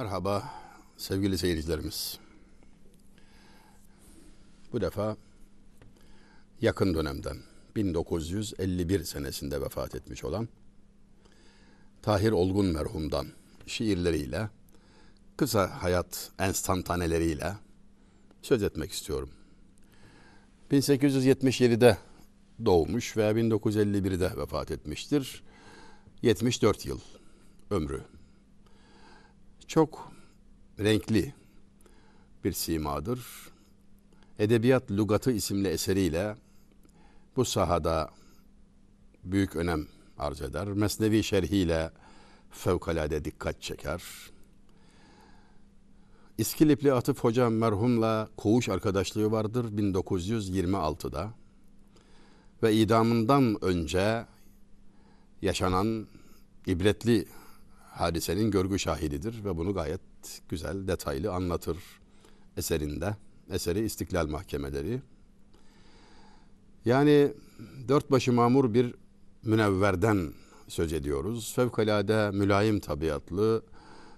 Merhaba 0.00 0.44
sevgili 0.96 1.38
seyircilerimiz. 1.38 2.18
Bu 4.72 4.80
defa 4.80 5.16
yakın 6.60 6.94
dönemden 6.94 7.36
1951 7.76 9.04
senesinde 9.04 9.60
vefat 9.60 9.94
etmiş 9.94 10.24
olan 10.24 10.48
Tahir 12.02 12.32
Olgun 12.32 12.66
merhumdan 12.66 13.26
şiirleriyle 13.66 14.48
kısa 15.36 15.82
hayat 15.82 16.30
enstantaneleriyle 16.38 17.56
söz 18.42 18.62
etmek 18.62 18.92
istiyorum. 18.92 19.30
1877'de 20.70 21.98
doğmuş 22.64 23.16
ve 23.16 23.22
1951'de 23.22 24.36
vefat 24.36 24.70
etmiştir. 24.70 25.42
74 26.22 26.86
yıl 26.86 27.00
ömrü. 27.70 28.19
Çok 29.70 30.12
renkli 30.78 31.34
bir 32.44 32.52
simadır. 32.52 33.20
Edebiyat 34.38 34.90
Lugatı 34.90 35.32
isimli 35.32 35.68
eseriyle 35.68 36.36
bu 37.36 37.44
sahada 37.44 38.10
büyük 39.24 39.56
önem 39.56 39.86
arz 40.18 40.42
eder. 40.42 40.66
Mesnevi 40.66 41.22
şerhiyle 41.22 41.90
fevkalade 42.50 43.24
dikkat 43.24 43.62
çeker. 43.62 44.02
İskilipli 46.38 46.92
Atıf 46.92 47.24
Hoca 47.24 47.50
merhumla 47.50 48.28
koğuş 48.36 48.68
arkadaşlığı 48.68 49.30
vardır 49.30 49.64
1926'da. 49.64 51.30
Ve 52.62 52.74
idamından 52.74 53.64
önce 53.64 54.26
yaşanan 55.42 56.06
ibretli 56.66 57.26
hadisenin 58.00 58.50
görgü 58.50 58.78
şahididir 58.78 59.44
ve 59.44 59.56
bunu 59.56 59.74
gayet 59.74 60.00
güzel, 60.48 60.88
detaylı 60.88 61.32
anlatır 61.32 61.78
eserinde. 62.56 63.16
Eseri 63.50 63.80
İstiklal 63.80 64.26
Mahkemeleri. 64.26 65.00
Yani 66.84 67.32
dört 67.88 68.10
başı 68.10 68.32
mamur 68.32 68.74
bir 68.74 68.94
münevverden 69.44 70.32
söz 70.68 70.92
ediyoruz. 70.92 71.52
Fevkalade 71.54 72.30
mülayim 72.30 72.80
tabiatlı, 72.80 73.62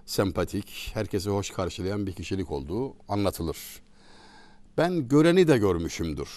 sempatik, 0.07 0.91
herkesi 0.95 1.31
hoş 1.31 1.51
karşılayan 1.51 2.07
bir 2.07 2.13
kişilik 2.13 2.51
olduğu 2.51 2.97
anlatılır. 3.09 3.59
Ben 4.79 5.09
göreni 5.09 5.49
de 5.49 5.59
görmüşümdür. 5.59 6.29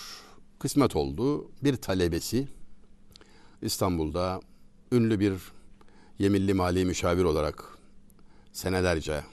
Kısmet 0.60 0.96
oldu. 0.96 1.52
Bir 1.64 1.76
talebesi 1.76 2.48
İstanbul'da 3.62 4.40
ünlü 4.92 5.20
bir 5.20 5.55
yeminli 6.20 6.54
mali 6.54 6.86
müşavir 6.86 7.24
olarak 7.24 7.78
senelerce 8.52 9.24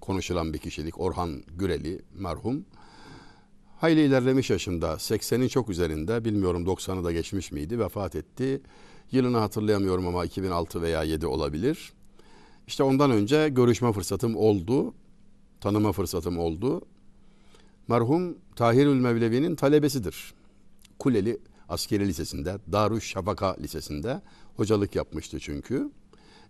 konuşulan 0.00 0.52
bir 0.52 0.58
kişilik 0.58 1.00
Orhan 1.00 1.42
Güreli 1.58 2.02
merhum. 2.14 2.64
Hayli 3.76 4.00
ilerlemiş 4.00 4.50
yaşında 4.50 4.92
80'in 4.92 5.48
çok 5.48 5.70
üzerinde 5.70 6.24
bilmiyorum 6.24 6.64
90'ı 6.66 7.04
da 7.04 7.12
geçmiş 7.12 7.52
miydi 7.52 7.78
vefat 7.78 8.16
etti. 8.16 8.62
Yılını 9.12 9.38
hatırlayamıyorum 9.38 10.06
ama 10.06 10.24
2006 10.24 10.82
veya 10.82 11.02
7 11.02 11.26
olabilir. 11.26 11.92
İşte 12.66 12.82
ondan 12.82 13.10
önce 13.10 13.48
görüşme 13.48 13.92
fırsatım 13.92 14.36
oldu. 14.36 14.94
Tanıma 15.60 15.92
fırsatım 15.92 16.38
oldu. 16.38 16.82
Merhum 17.88 18.38
Tahirül 18.56 19.00
Mevlevi'nin 19.00 19.56
talebesidir. 19.56 20.34
Kuleli 20.98 21.38
Askeri 21.68 22.08
Lisesi'nde, 22.08 22.58
Darüşşafaka 22.72 23.56
Lisesi'nde 23.60 24.22
hocalık 24.56 24.96
yapmıştı 24.96 25.40
çünkü. 25.40 25.90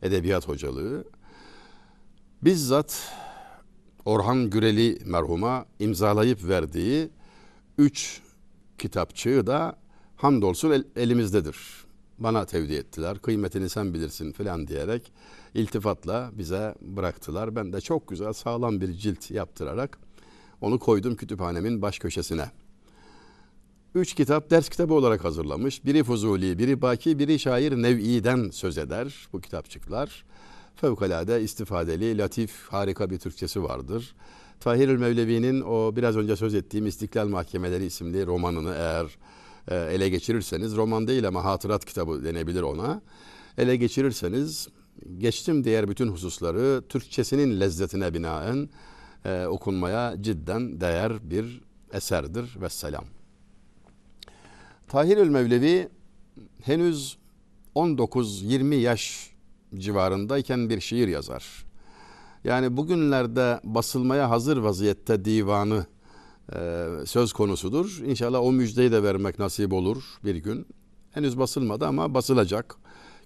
Edebiyat 0.02 0.48
hocalığı. 0.48 1.04
Bizzat 2.42 3.12
Orhan 4.04 4.50
Güreli 4.50 4.98
merhuma 5.04 5.66
imzalayıp 5.78 6.48
verdiği 6.48 7.10
üç 7.78 8.22
kitapçığı 8.78 9.46
da 9.46 9.76
hamdolsun 10.16 10.70
el, 10.70 10.84
elimizdedir. 10.96 11.56
Bana 12.18 12.46
tevdi 12.46 12.74
ettiler. 12.74 13.18
Kıymetini 13.18 13.68
sen 13.68 13.94
bilirsin 13.94 14.32
filan 14.32 14.66
diyerek 14.66 15.12
iltifatla 15.54 16.30
bize 16.32 16.74
bıraktılar. 16.80 17.56
Ben 17.56 17.72
de 17.72 17.80
çok 17.80 18.08
güzel 18.08 18.32
sağlam 18.32 18.80
bir 18.80 18.92
cilt 18.92 19.30
yaptırarak 19.30 19.98
onu 20.60 20.78
koydum 20.78 21.16
kütüphanemin 21.16 21.82
baş 21.82 21.98
köşesine. 21.98 22.50
Üç 23.96 24.14
kitap 24.14 24.50
ders 24.50 24.68
kitabı 24.68 24.94
olarak 24.94 25.24
hazırlamış. 25.24 25.84
Biri 25.84 26.04
Fuzuli, 26.04 26.58
biri 26.58 26.82
Baki, 26.82 27.18
biri 27.18 27.38
şair 27.38 27.72
Nev'i'den 27.72 28.50
söz 28.50 28.78
eder 28.78 29.28
bu 29.32 29.40
kitapçıklar. 29.40 30.24
Fevkalade 30.74 31.42
istifadeli, 31.42 32.18
latif, 32.18 32.68
harika 32.68 33.10
bir 33.10 33.18
Türkçesi 33.18 33.62
vardır. 33.62 34.14
Tahirül 34.60 34.98
Mevlevi'nin 34.98 35.60
o 35.60 35.96
biraz 35.96 36.16
önce 36.16 36.36
söz 36.36 36.54
ettiğim 36.54 36.86
İstiklal 36.86 37.28
Mahkemeleri 37.28 37.84
isimli 37.84 38.26
romanını 38.26 38.74
eğer 38.74 39.18
e, 39.68 39.94
ele 39.94 40.08
geçirirseniz, 40.08 40.76
roman 40.76 41.06
değil 41.06 41.28
ama 41.28 41.44
hatırat 41.44 41.84
kitabı 41.84 42.24
denebilir 42.24 42.62
ona. 42.62 43.02
Ele 43.58 43.76
geçirirseniz 43.76 44.68
geçtim 45.18 45.64
diğer 45.64 45.88
bütün 45.88 46.08
hususları 46.08 46.82
Türkçesinin 46.88 47.60
lezzetine 47.60 48.14
binaen 48.14 48.68
e, 49.24 49.46
okunmaya 49.46 50.22
cidden 50.22 50.80
değer 50.80 51.30
bir 51.30 51.60
eserdir. 51.92 52.56
Vesselam. 52.60 53.15
Tahirül 54.88 55.28
Mevlevi 55.28 55.88
henüz 56.62 57.18
19-20 57.74 58.74
yaş 58.74 59.30
civarındayken 59.74 60.70
bir 60.70 60.80
şiir 60.80 61.08
yazar. 61.08 61.66
Yani 62.44 62.76
bugünlerde 62.76 63.60
basılmaya 63.64 64.30
hazır 64.30 64.56
vaziyette 64.56 65.24
divanı 65.24 65.86
e, 66.52 66.86
söz 67.06 67.32
konusudur. 67.32 68.02
İnşallah 68.06 68.42
o 68.42 68.52
müjdeyi 68.52 68.92
de 68.92 69.02
vermek 69.02 69.38
nasip 69.38 69.72
olur 69.72 70.04
bir 70.24 70.36
gün. 70.36 70.66
Henüz 71.10 71.38
basılmadı 71.38 71.86
ama 71.86 72.14
basılacak. 72.14 72.76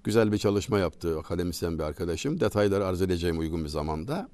Güzel 0.04 0.32
bir 0.32 0.38
çalışma 0.38 0.78
yaptı 0.78 1.18
akademisyen 1.18 1.78
bir 1.78 1.84
arkadaşım. 1.84 2.40
Detayları 2.40 2.86
arz 2.86 3.02
edeceğim 3.02 3.38
uygun 3.38 3.64
bir 3.64 3.68
zamanda. 3.68 4.28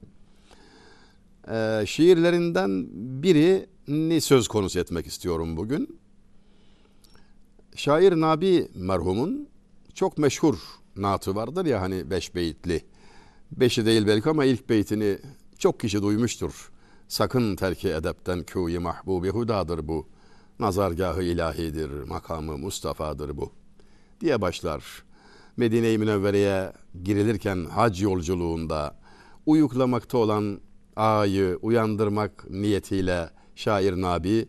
E, 1.50 1.84
şiirlerinden 1.86 2.86
birini 3.22 4.20
söz 4.20 4.48
konusu 4.48 4.78
etmek 4.78 5.06
istiyorum 5.06 5.56
bugün. 5.56 5.98
Şair 7.76 8.12
Nabi 8.12 8.68
merhumun 8.74 9.48
çok 9.94 10.18
meşhur 10.18 10.56
naatı 10.96 11.34
vardır 11.34 11.66
ya 11.66 11.80
hani 11.80 12.10
beş 12.10 12.34
beyitli. 12.34 12.84
Beşi 13.52 13.86
değil 13.86 14.06
belki 14.06 14.30
ama 14.30 14.44
ilk 14.44 14.68
beytini 14.68 15.18
çok 15.58 15.80
kişi 15.80 16.02
duymuştur. 16.02 16.70
Sakın 17.08 17.56
terki 17.56 17.88
edepten 17.88 18.42
kûyi 18.42 18.78
mahbubi 18.78 19.28
hudadır 19.28 19.88
bu. 19.88 20.06
Nazargahı 20.58 21.22
ilahidir, 21.22 21.90
makamı 21.90 22.58
Mustafa'dır 22.58 23.36
bu. 23.36 23.52
Diye 24.20 24.40
başlar. 24.40 25.04
Medine-i 25.56 25.98
Münevvere'ye 25.98 26.72
girilirken 27.04 27.64
hac 27.64 28.02
yolculuğunda 28.02 28.96
uyuklamakta 29.46 30.18
olan 30.18 30.60
ağayı 30.96 31.58
uyandırmak 31.62 32.50
niyetiyle 32.50 33.30
şair 33.56 33.92
Nabi 33.92 34.48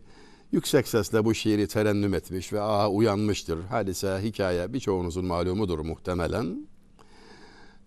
yüksek 0.52 0.88
sesle 0.88 1.24
bu 1.24 1.34
şiiri 1.34 1.68
terennüm 1.68 2.14
etmiş 2.14 2.52
ve 2.52 2.60
ağa 2.60 2.90
uyanmıştır. 2.90 3.64
Hadise, 3.64 4.20
hikaye 4.22 4.72
birçoğunuzun 4.72 5.24
malumudur 5.24 5.78
muhtemelen. 5.78 6.68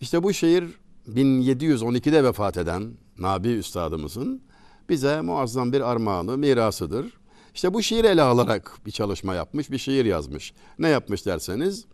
İşte 0.01 0.23
bu 0.23 0.33
şiir 0.33 0.63
1712'de 1.07 2.23
vefat 2.23 2.57
eden 2.57 2.91
Nabi 3.17 3.47
Üstadımızın 3.47 4.41
bize 4.89 5.21
muazzam 5.21 5.73
bir 5.73 5.81
armağanı, 5.81 6.37
mirasıdır. 6.37 7.21
İşte 7.53 7.73
bu 7.73 7.81
şiir 7.83 8.05
ele 8.05 8.21
alarak 8.21 8.77
bir 8.85 8.91
çalışma 8.91 9.33
yapmış, 9.33 9.71
bir 9.71 9.77
şiir 9.77 10.05
yazmış. 10.05 10.53
Ne 10.79 10.89
yapmış 10.89 11.25
derseniz, 11.25 11.85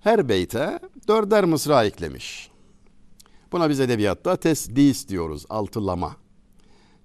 her 0.00 0.28
beyte 0.28 0.78
dörder 1.08 1.44
mısra 1.44 1.84
eklemiş. 1.84 2.50
Buna 3.52 3.70
biz 3.70 3.80
edebiyatta 3.80 4.36
tesdis 4.36 5.08
diyoruz, 5.08 5.46
altılama. 5.48 6.16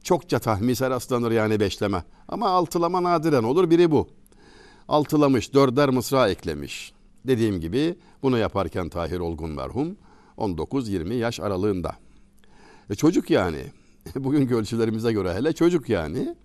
Çokça 0.04 0.40
tahmise 0.40 0.90
rastlanır 0.90 1.32
yani 1.32 1.60
beşleme. 1.60 2.04
Ama 2.28 2.50
altılama 2.50 3.04
nadiren 3.04 3.44
olur, 3.44 3.70
biri 3.70 3.92
bu. 3.92 4.08
Altılamış, 4.88 5.54
dörder 5.54 5.90
mısra 5.90 6.30
eklemiş. 6.30 6.94
Dediğim 7.26 7.60
gibi 7.60 7.96
bunu 8.24 8.38
yaparken 8.38 8.90
Tahir 8.90 9.20
Olgun 9.20 9.50
merhum 9.50 9.96
19-20 10.38 11.14
yaş 11.14 11.40
aralığında. 11.40 11.96
E 12.90 12.96
çocuk 12.96 13.30
yani. 13.30 13.64
Bugünkü 14.16 14.56
ölçülerimize 14.56 15.14
göre 15.14 15.34
hele 15.34 15.54
çocuk 15.54 15.90
yani. 15.90 16.36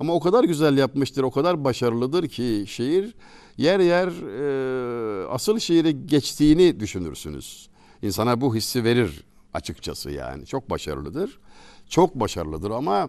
Ama 0.00 0.14
o 0.14 0.20
kadar 0.20 0.44
güzel 0.44 0.78
yapmıştır, 0.78 1.22
o 1.22 1.30
kadar 1.30 1.64
başarılıdır 1.64 2.28
ki 2.28 2.64
şiir 2.68 3.14
yer 3.56 3.80
yer 3.80 4.08
e, 4.08 5.26
asıl 5.26 5.58
şiiri 5.58 6.06
geçtiğini 6.06 6.80
düşünürsünüz. 6.80 7.68
İnsana 8.02 8.40
bu 8.40 8.54
hissi 8.54 8.84
verir 8.84 9.24
açıkçası 9.54 10.10
yani. 10.10 10.46
Çok 10.46 10.70
başarılıdır. 10.70 11.38
Çok 11.92 12.14
başarılıdır 12.14 12.70
ama 12.70 13.08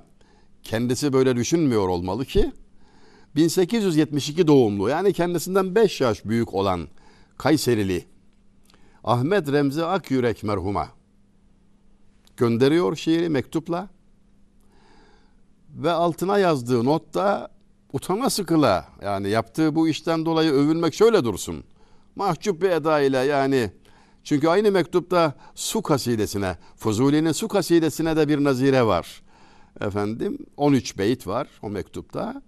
kendisi 0.63 1.13
böyle 1.13 1.35
düşünmüyor 1.35 1.87
olmalı 1.87 2.25
ki 2.25 2.51
1872 3.35 4.47
doğumlu 4.47 4.89
yani 4.89 5.13
kendisinden 5.13 5.75
5 5.75 6.01
yaş 6.01 6.25
büyük 6.25 6.53
olan 6.53 6.87
Kayserili 7.37 8.05
Ahmet 9.03 9.51
Remzi 9.51 9.85
Akyürek 9.85 10.43
merhuma 10.43 10.87
gönderiyor 12.37 12.95
şiiri 12.95 13.29
mektupla. 13.29 13.89
Ve 15.69 15.91
altına 15.91 16.37
yazdığı 16.37 16.85
notta 16.85 17.49
utana 17.93 18.29
sıkıla 18.29 18.87
yani 19.01 19.29
yaptığı 19.29 19.75
bu 19.75 19.87
işten 19.87 20.25
dolayı 20.25 20.51
övünmek 20.51 20.93
şöyle 20.93 21.23
dursun. 21.23 21.63
Mahcup 22.15 22.61
bir 22.61 22.69
eda 22.69 23.01
ile 23.01 23.17
yani 23.17 23.71
çünkü 24.23 24.47
aynı 24.47 24.71
mektupta 24.71 25.33
su 25.55 25.81
kasidesine, 25.81 26.57
Fuzuli'nin 26.75 27.31
su 27.31 27.47
kasidesine 27.47 28.17
de 28.17 28.27
bir 28.27 28.43
nazire 28.43 28.85
var. 28.85 29.21
Efendim 29.81 30.37
13 30.57 30.97
beyt 30.97 31.27
var 31.27 31.47
o 31.61 31.69
mektupta. 31.69 32.41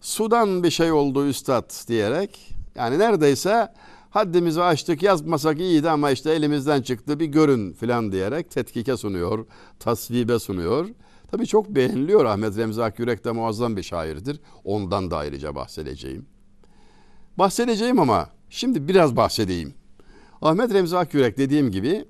Sudan 0.00 0.62
bir 0.62 0.70
şey 0.70 0.92
oldu 0.92 1.26
üstad 1.26 1.88
diyerek 1.88 2.54
yani 2.74 2.98
neredeyse 2.98 3.68
haddimizi 4.10 4.62
aştık 4.62 5.02
yazmasak 5.02 5.60
iyiydi 5.60 5.90
ama 5.90 6.10
işte 6.10 6.32
elimizden 6.32 6.82
çıktı 6.82 7.20
bir 7.20 7.26
görün 7.26 7.72
filan 7.72 8.12
diyerek 8.12 8.50
tetkike 8.50 8.96
sunuyor, 8.96 9.46
tasvibe 9.78 10.38
sunuyor. 10.38 10.88
Tabii 11.30 11.46
çok 11.46 11.68
beğeniliyor 11.68 12.24
Ahmet 12.24 12.56
Remzi 12.56 12.82
Akyürek 12.82 13.24
de 13.24 13.32
muazzam 13.32 13.76
bir 13.76 13.82
şairdir. 13.82 14.40
Ondan 14.64 15.10
da 15.10 15.16
ayrıca 15.16 15.54
bahsedeceğim. 15.54 16.26
Bahsedeceğim 17.38 17.98
ama 17.98 18.30
şimdi 18.50 18.88
biraz 18.88 19.16
bahsedeyim. 19.16 19.74
Ahmet 20.42 20.74
Remzi 20.74 20.96
Akyürek 20.96 21.38
dediğim 21.38 21.70
gibi 21.70 22.04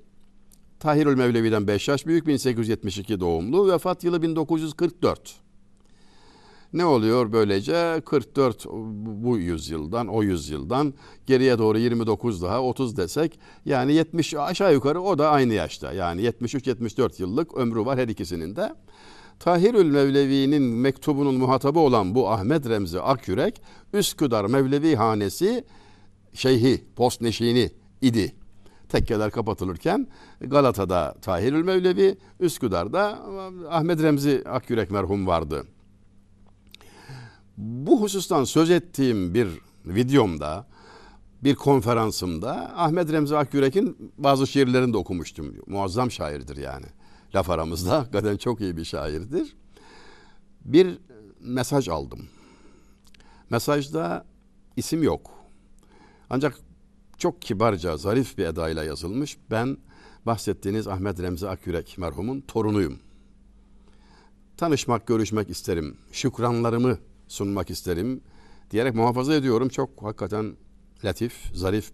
Tahirül 0.79 1.15
Mevlevi'den 1.15 1.67
5 1.67 1.87
yaş 1.87 2.05
büyük 2.05 2.27
1872 2.27 3.19
doğumlu 3.19 3.71
vefat 3.71 4.03
yılı 4.03 4.21
1944. 4.21 5.35
Ne 6.73 6.85
oluyor 6.85 7.31
böylece 7.31 8.01
44 8.05 8.65
bu 9.23 9.37
yüzyıldan 9.37 10.07
o 10.07 10.23
yüzyıldan 10.23 10.93
geriye 11.25 11.57
doğru 11.57 11.77
29 11.77 12.41
daha 12.41 12.63
30 12.63 12.97
desek 12.97 13.39
yani 13.65 13.93
70 13.93 14.33
aşağı 14.33 14.73
yukarı 14.73 15.01
o 15.01 15.17
da 15.17 15.29
aynı 15.29 15.53
yaşta 15.53 15.93
yani 15.93 16.21
73-74 16.21 17.21
yıllık 17.21 17.57
ömrü 17.57 17.85
var 17.85 17.99
her 17.99 18.07
ikisinin 18.07 18.55
de. 18.55 18.75
Tahirül 19.39 19.91
Mevlevi'nin 19.91 20.63
mektubunun 20.63 21.35
muhatabı 21.35 21.79
olan 21.79 22.15
bu 22.15 22.29
Ahmet 22.29 22.69
Remzi 22.69 23.01
Akyürek 23.01 23.61
Üsküdar 23.93 24.45
Mevlevi 24.45 24.95
Hanesi 24.95 25.63
şeyhi, 26.33 26.83
postneşini 26.95 27.69
idi. 28.01 28.35
Tekkeler 28.89 29.31
kapatılırken 29.31 30.07
Galata'da 30.41 31.15
Tahirül 31.21 31.63
Mevlevi, 31.63 32.17
Üsküdar'da 32.39 33.19
Ahmet 33.69 34.03
Remzi 34.03 34.43
Akyürek 34.45 34.91
merhum 34.91 35.27
vardı. 35.27 35.67
Bu 37.57 38.01
husustan 38.01 38.43
söz 38.43 38.69
ettiğim 38.71 39.33
bir 39.33 39.47
videomda, 39.85 40.67
bir 41.43 41.55
konferansımda 41.55 42.77
Ahmet 42.77 43.11
Remzi 43.11 43.37
Akyürek'in 43.37 44.13
bazı 44.17 44.47
şiirlerini 44.47 44.93
de 44.93 44.97
okumuştum. 44.97 45.55
Muazzam 45.67 46.11
şairdir 46.11 46.57
yani. 46.57 46.85
Laf 47.35 47.49
aramızda 47.49 47.97
hakikaten 47.99 48.37
çok 48.37 48.61
iyi 48.61 48.77
bir 48.77 48.85
şairdir. 48.85 49.55
Bir 50.65 50.97
mesaj 51.39 51.89
aldım. 51.89 52.27
Mesajda 53.49 54.25
isim 54.75 55.03
yok. 55.03 55.31
Ancak 56.29 56.66
çok 57.17 57.41
kibarca, 57.41 57.97
zarif 57.97 58.37
bir 58.37 58.45
edayla 58.45 58.83
yazılmış. 58.83 59.37
Ben 59.51 59.77
bahsettiğiniz 60.25 60.87
Ahmet 60.87 61.19
Remzi 61.21 61.49
Akyürek 61.49 61.97
merhumun 61.97 62.41
torunuyum. 62.41 62.99
Tanışmak, 64.57 65.07
görüşmek 65.07 65.49
isterim. 65.49 65.97
Şükranlarımı 66.11 66.97
sunmak 67.27 67.69
isterim 67.69 68.21
diyerek 68.71 68.95
muhafaza 68.95 69.35
ediyorum. 69.35 69.69
Çok 69.69 69.89
hakikaten 70.03 70.55
latif, 71.05 71.33
zarif. 71.53 71.91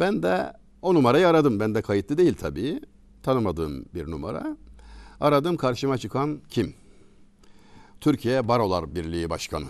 Ben 0.00 0.22
de 0.22 0.52
o 0.82 0.94
numarayı 0.94 1.28
aradım. 1.28 1.60
Ben 1.60 1.74
de 1.74 1.82
kayıtlı 1.82 2.18
değil 2.18 2.34
tabii. 2.34 2.80
Tanımadığım 3.22 3.84
bir 3.94 4.10
numara. 4.10 4.56
Aradım 5.20 5.56
karşıma 5.56 5.98
çıkan 5.98 6.40
kim? 6.48 6.74
Türkiye 8.00 8.48
Barolar 8.48 8.94
Birliği 8.94 9.30
Başkanı. 9.30 9.66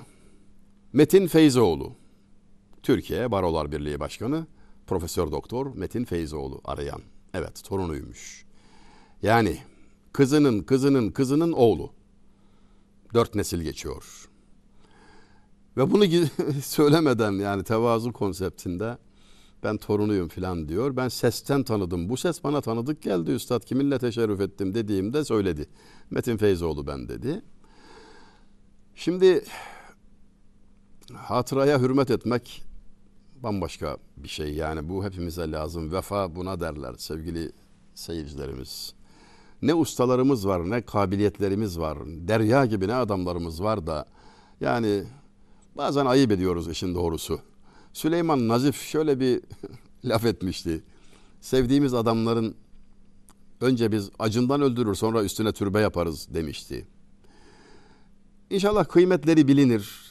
Metin 0.92 1.26
Feyzoğlu. 1.26 1.99
Türkiye 2.82 3.30
Barolar 3.30 3.72
Birliği 3.72 4.00
Başkanı 4.00 4.46
Profesör 4.86 5.32
Doktor 5.32 5.74
Metin 5.74 6.04
Feyzoğlu 6.04 6.60
arayan. 6.64 7.00
Evet 7.34 7.64
torunuymuş. 7.64 8.44
Yani 9.22 9.58
kızının 10.12 10.62
kızının 10.62 11.10
kızının 11.10 11.52
oğlu. 11.52 11.90
Dört 13.14 13.34
nesil 13.34 13.62
geçiyor. 13.62 14.28
Ve 15.76 15.90
bunu 15.90 16.04
söylemeden 16.62 17.32
yani 17.32 17.64
tevazu 17.64 18.12
konseptinde 18.12 18.98
ben 19.62 19.76
torunuyum 19.76 20.28
filan 20.28 20.68
diyor. 20.68 20.96
Ben 20.96 21.08
sesten 21.08 21.62
tanıdım. 21.62 22.08
Bu 22.08 22.16
ses 22.16 22.44
bana 22.44 22.60
tanıdık 22.60 23.02
geldi 23.02 23.30
üstad. 23.30 23.64
Kiminle 23.64 23.98
teşerrüf 23.98 24.40
ettim 24.40 24.74
dediğimde 24.74 25.24
söyledi. 25.24 25.66
Metin 26.10 26.36
Feyzoğlu 26.36 26.86
ben 26.86 27.08
dedi. 27.08 27.42
Şimdi 28.94 29.44
hatıraya 31.14 31.80
hürmet 31.80 32.10
etmek 32.10 32.69
bambaşka 33.42 33.96
bir 34.16 34.28
şey. 34.28 34.54
Yani 34.54 34.88
bu 34.88 35.04
hepimize 35.04 35.52
lazım. 35.52 35.92
Vefa 35.92 36.36
buna 36.36 36.60
derler 36.60 36.94
sevgili 36.98 37.52
seyircilerimiz. 37.94 38.92
Ne 39.62 39.74
ustalarımız 39.74 40.46
var, 40.46 40.70
ne 40.70 40.82
kabiliyetlerimiz 40.82 41.78
var. 41.78 41.98
Derya 42.06 42.66
gibi 42.66 42.88
ne 42.88 42.94
adamlarımız 42.94 43.62
var 43.62 43.86
da 43.86 44.06
yani 44.60 45.04
bazen 45.76 46.06
ayıp 46.06 46.32
ediyoruz 46.32 46.68
işin 46.68 46.94
doğrusu. 46.94 47.40
Süleyman 47.92 48.48
Nazif 48.48 48.82
şöyle 48.82 49.20
bir 49.20 49.40
laf 50.04 50.24
etmişti. 50.24 50.82
Sevdiğimiz 51.40 51.94
adamların 51.94 52.54
önce 53.60 53.92
biz 53.92 54.10
acından 54.18 54.62
öldürür 54.62 54.94
sonra 54.94 55.24
üstüne 55.24 55.52
türbe 55.52 55.80
yaparız 55.80 56.28
demişti. 56.34 56.86
İnşallah 58.50 58.84
kıymetleri 58.84 59.48
bilinir. 59.48 60.09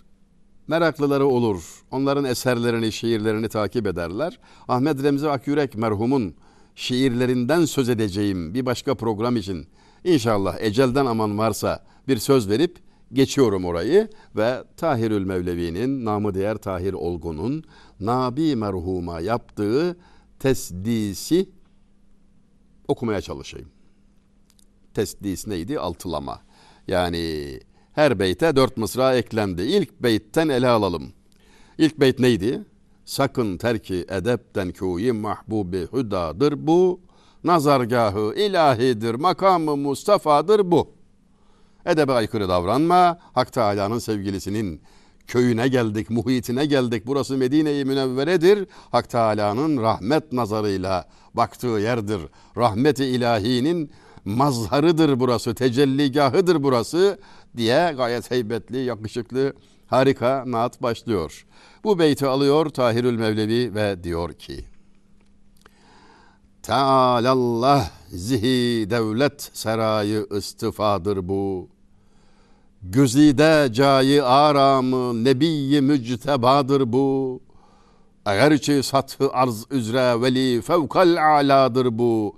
Meraklıları 0.70 1.28
olur. 1.28 1.84
Onların 1.92 2.26
eserlerini, 2.26 2.92
şiirlerini 2.92 3.50
takip 3.50 3.88
ederler. 3.88 4.40
Ahmet 4.68 5.04
Remzi 5.04 5.30
Akyürek 5.30 5.76
merhumun 5.76 6.36
şiirlerinden 6.76 7.66
söz 7.66 7.90
edeceğim 7.90 8.54
bir 8.54 8.66
başka 8.66 8.96
program 8.96 9.38
için 9.38 9.68
İnşallah 10.04 10.58
ecelden 10.60 11.06
aman 11.06 11.38
varsa 11.38 11.86
bir 12.08 12.18
söz 12.18 12.50
verip 12.50 12.78
geçiyorum 13.14 13.66
orayı 13.66 14.10
ve 14.36 14.64
Tahirül 14.78 15.26
Mevlevi'nin 15.26 16.06
namı 16.06 16.34
diğer 16.34 16.58
Tahir 16.58 16.94
Olgun'un 16.94 17.64
Nabi 18.00 18.56
merhuma 18.56 19.20
yaptığı 19.20 19.98
tesdisi 20.40 21.50
okumaya 22.88 23.22
çalışayım. 23.22 23.70
Tesdis 24.94 25.48
neydi? 25.48 25.80
Altılama. 25.80 26.42
Yani 26.88 27.60
her 28.00 28.20
beyte 28.20 28.56
dört 28.56 28.78
mısra 28.78 29.16
eklendi. 29.16 29.62
İlk 29.62 30.04
beytten 30.04 30.50
ele 30.50 30.68
alalım. 30.68 31.14
İlk 31.78 32.00
beyt 32.00 32.20
neydi? 32.20 32.62
Sakın 33.06 33.58
terki 33.58 34.06
edepten 34.10 34.72
kuyi 34.72 35.12
mahbubi 35.12 35.88
hüdadır 35.94 36.68
bu. 36.68 37.00
Nazargahı 37.44 38.34
ilahidir, 38.36 39.16
makamı 39.16 39.78
Mustafa'dır 39.78 40.72
bu. 40.72 40.92
Edebe 41.86 42.12
aykırı 42.12 42.50
davranma. 42.50 43.20
Hak 43.34 43.54
Teala'nın 43.54 44.00
sevgilisinin 44.00 44.82
köyüne 45.28 45.68
geldik, 45.68 46.10
muhitine 46.10 46.66
geldik. 46.66 47.04
Burası 47.08 47.38
Medine-i 47.38 47.86
Münevvere'dir. 47.86 48.68
Hak 48.92 49.10
Teala'nın 49.10 49.82
rahmet 49.82 50.34
nazarıyla 50.34 51.06
baktığı 51.34 51.68
yerdir. 51.68 52.22
Rahmeti 52.58 53.06
ilahinin 53.06 53.92
mazharıdır 54.26 55.20
burası, 55.20 55.56
tecelligahıdır 55.56 56.64
burası 56.64 57.20
diye 57.58 57.94
gayet 57.98 58.32
heybetli, 58.32 58.78
yakışıklı, 58.78 59.54
harika 59.88 60.44
naat 60.48 60.82
başlıyor. 60.82 61.46
Bu 61.84 62.00
beyti 62.00 62.28
alıyor 62.28 62.70
Tahirül 62.70 63.18
Mevlevi 63.18 63.76
ve 63.76 64.04
diyor 64.04 64.34
ki 64.34 64.66
Tealallah 66.64 67.90
zihi 68.10 68.90
devlet 68.90 69.50
serayı 69.54 70.28
istifadır 70.38 71.28
bu. 71.28 71.70
Güzide 72.82 73.70
cayı 73.74 74.26
aramı 74.26 75.24
nebiyi 75.24 75.82
müctebadır 75.82 76.94
bu. 76.94 77.40
Eğerçi 78.26 78.84
sathı 78.84 79.30
arz 79.34 79.66
üzre 79.72 80.22
veli 80.22 80.62
fevkal 80.62 81.40
aladır 81.40 81.98
bu. 81.98 82.36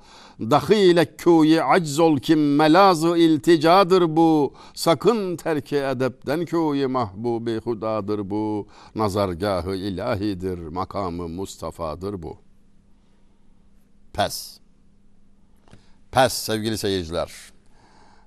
Dahile 0.50 1.18
kuyi 1.18 1.64
acz 1.64 2.00
ol 2.00 2.18
kim 2.18 2.56
melazı 2.56 3.18
ilticadır 3.18 4.16
bu. 4.16 4.54
Sakın 4.74 5.38
terki 5.38 5.76
edepten 5.76 6.46
kuyi 6.46 6.88
mahbubi 6.88 7.60
hudadır 7.60 8.30
bu. 8.30 8.68
Nazargahı 8.96 9.76
ilahidir, 9.76 10.60
makamı 10.60 11.28
Mustafa'dır 11.28 12.24
bu. 12.24 12.38
Pes. 14.14 14.60
Pes 16.12 16.34
sevgili 16.34 16.78
seyirciler. 16.78 17.32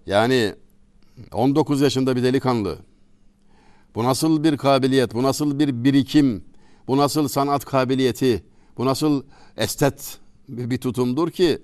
Yani 0.06 0.54
19 1.32 1.80
yaşında 1.80 2.16
bir 2.16 2.22
delikanlı. 2.22 2.78
Bu 3.94 4.04
nasıl 4.04 4.44
bir 4.44 4.56
kabiliyet, 4.56 5.14
bu 5.14 5.22
nasıl 5.22 5.58
bir 5.58 5.84
birikim, 5.84 6.44
bu 6.88 6.96
nasıl 6.96 7.28
sanat 7.28 7.64
kabiliyeti, 7.64 8.44
bu 8.78 8.86
nasıl 8.86 9.22
estet 9.56 10.18
bir 10.48 10.78
tutumdur 10.78 11.30
ki 11.30 11.62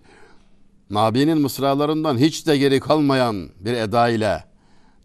Nabi'nin 0.90 1.40
mısralarından 1.40 2.18
hiç 2.18 2.46
de 2.46 2.58
geri 2.58 2.80
kalmayan 2.80 3.48
bir 3.60 3.72
eda 3.72 4.08
ile 4.08 4.44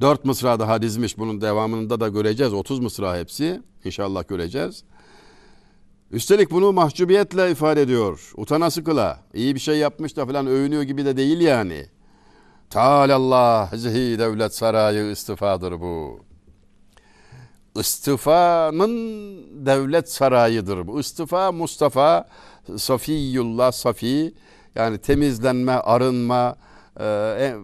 dört 0.02 0.26
mısra 0.26 0.60
daha 0.60 0.82
dizmiş. 0.82 1.18
Bunun 1.18 1.42
devamında 1.42 2.00
da 2.00 2.08
göreceğiz. 2.08 2.54
30 2.54 2.80
mısra 2.80 3.18
hepsi. 3.18 3.62
İnşallah 3.84 4.28
göreceğiz. 4.28 4.84
Üstelik 6.12 6.52
bunu 6.52 6.74
mahcubiyetle 6.74 7.52
ifade 7.52 7.82
ediyor. 7.82 8.32
Utanası 8.38 8.84
kıla. 8.84 9.20
İyi 9.34 9.56
bir 9.56 9.60
şey 9.60 9.78
yapmış 9.78 10.18
da 10.18 10.26
falan 10.26 10.48
övünüyor 10.48 10.84
gibi 10.84 11.06
de 11.06 11.18
değil 11.18 11.40
yani. 11.40 11.86
Tealallah 12.70 13.74
zihi 13.76 14.20
devlet 14.20 14.56
sarayı 14.56 15.12
istifadır 15.12 15.82
bu. 15.82 16.20
İstifanın 17.80 18.96
devlet 19.66 20.12
sarayıdır 20.12 20.88
bu. 20.88 21.00
İstifa 21.00 21.52
Mustafa 21.52 22.28
Safiyullah 22.78 23.72
Safi 23.72 24.34
yani 24.76 24.98
temizlenme, 24.98 25.72
arınma, 25.72 26.56
e, 27.00 27.06
e, 27.06 27.56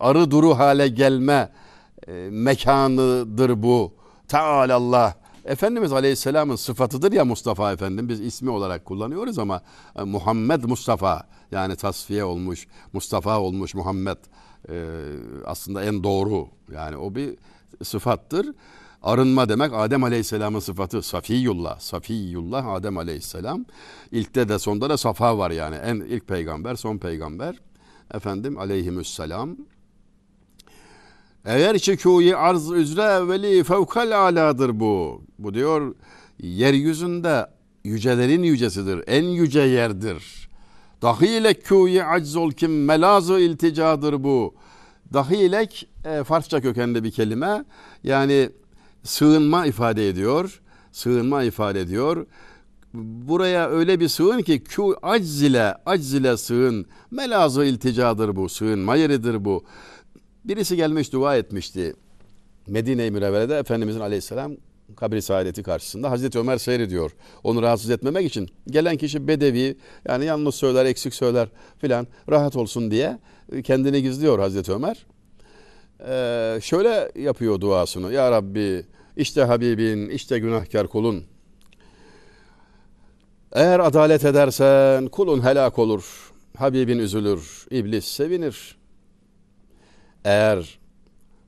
arı 0.00 0.30
duru 0.30 0.58
hale 0.58 0.88
gelme 0.88 1.52
e, 2.08 2.12
mekanıdır 2.30 3.62
bu. 3.62 3.94
Tealallah. 4.28 5.14
Efendimiz 5.44 5.92
Aleyhisselam'ın 5.92 6.56
sıfatıdır 6.56 7.12
ya 7.12 7.24
Mustafa 7.24 7.72
Efendim. 7.72 8.08
Biz 8.08 8.20
ismi 8.20 8.50
olarak 8.50 8.84
kullanıyoruz 8.84 9.38
ama 9.38 9.62
e, 9.96 10.02
Muhammed 10.02 10.64
Mustafa 10.64 11.22
yani 11.50 11.76
tasfiye 11.76 12.24
olmuş, 12.24 12.66
Mustafa 12.92 13.40
olmuş 13.40 13.74
Muhammed 13.74 14.16
e, 14.68 14.86
aslında 15.44 15.84
en 15.84 16.04
doğru. 16.04 16.48
Yani 16.72 16.96
o 16.96 17.14
bir 17.14 17.36
sıfattır. 17.84 18.46
Arınma 19.02 19.48
demek 19.48 19.72
Adem 19.74 20.04
Aleyhisselam'ın 20.04 20.60
sıfatı 20.60 21.02
Safiyullah. 21.02 21.80
Safiyullah 21.80 22.66
Adem 22.66 22.98
Aleyhisselam. 22.98 23.64
İlkte 24.12 24.48
de 24.48 24.58
sonda 24.58 24.90
da 24.90 24.96
safa 24.96 25.38
var 25.38 25.50
yani. 25.50 25.76
En 25.76 25.96
ilk 25.96 26.28
peygamber, 26.28 26.74
son 26.74 26.98
peygamber. 26.98 27.56
Efendim 28.14 28.58
aleyhimüsselam. 28.58 29.56
Eğer 31.44 31.78
ki 31.78 32.36
arz 32.36 32.70
üzere 32.70 33.02
evveli 33.02 33.64
fevkal 33.64 34.16
aladır 34.16 34.80
bu. 34.80 35.22
Bu 35.38 35.54
diyor 35.54 35.94
yeryüzünde 36.42 37.46
yücelerin 37.84 38.42
yücesidir. 38.42 39.04
En 39.06 39.24
yüce 39.24 39.60
yerdir. 39.60 40.48
Dahilek 41.02 41.68
kuyi 41.68 42.04
aczol 42.04 42.50
kim 42.50 42.84
melazı 42.84 43.38
ilticadır 43.38 44.24
bu. 44.24 44.54
Dahilek 45.12 45.88
e, 46.04 46.24
Farsça 46.24 46.60
kökenli 46.60 47.04
bir 47.04 47.10
kelime. 47.10 47.64
Yani 48.04 48.50
sığınma 49.02 49.66
ifade 49.66 50.08
ediyor. 50.08 50.60
Sığınma 50.92 51.42
ifade 51.42 51.80
ediyor. 51.80 52.26
Buraya 52.94 53.68
öyle 53.68 54.00
bir 54.00 54.08
sığın 54.08 54.42
ki 54.42 54.64
ku 54.64 54.96
acz 55.02 55.42
ile 55.42 55.74
acz 55.86 56.14
ile 56.14 56.36
sığın. 56.36 56.86
Melazı 57.10 57.64
ilticadır 57.64 58.36
bu. 58.36 58.48
Sığınma 58.48 58.96
yeridir 58.96 59.44
bu. 59.44 59.64
Birisi 60.44 60.76
gelmiş 60.76 61.12
dua 61.12 61.36
etmişti. 61.36 61.94
Medine-i 62.66 63.10
Münevvere'de 63.10 63.58
Efendimizin 63.58 64.00
aleyhisselam 64.00 64.52
kabri 64.96 65.22
saadeti 65.22 65.62
karşısında 65.62 66.10
Hazreti 66.10 66.38
Ömer 66.38 66.58
seyrediyor. 66.58 67.10
Onu 67.44 67.62
rahatsız 67.62 67.90
etmemek 67.90 68.26
için 68.26 68.48
gelen 68.66 68.96
kişi 68.96 69.28
bedevi 69.28 69.76
yani 70.08 70.24
yalnız 70.24 70.54
söyler 70.54 70.84
eksik 70.84 71.14
söyler 71.14 71.48
filan 71.78 72.06
rahat 72.30 72.56
olsun 72.56 72.90
diye 72.90 73.18
kendini 73.64 74.02
gizliyor 74.02 74.38
Hazreti 74.38 74.72
Ömer. 74.72 75.06
Ee, 76.08 76.60
şöyle 76.62 77.12
yapıyor 77.16 77.60
duasını. 77.60 78.12
Ya 78.12 78.30
Rabbi 78.30 78.84
işte 79.16 79.42
Habibin 79.42 80.08
işte 80.08 80.38
günahkar 80.38 80.86
kulun. 80.86 81.24
Eğer 83.52 83.80
adalet 83.80 84.24
edersen 84.24 85.06
kulun 85.06 85.42
helak 85.44 85.78
olur. 85.78 86.32
Habibin 86.56 86.98
üzülür. 86.98 87.66
iblis 87.70 88.04
sevinir. 88.04 88.76
Eğer 90.24 90.78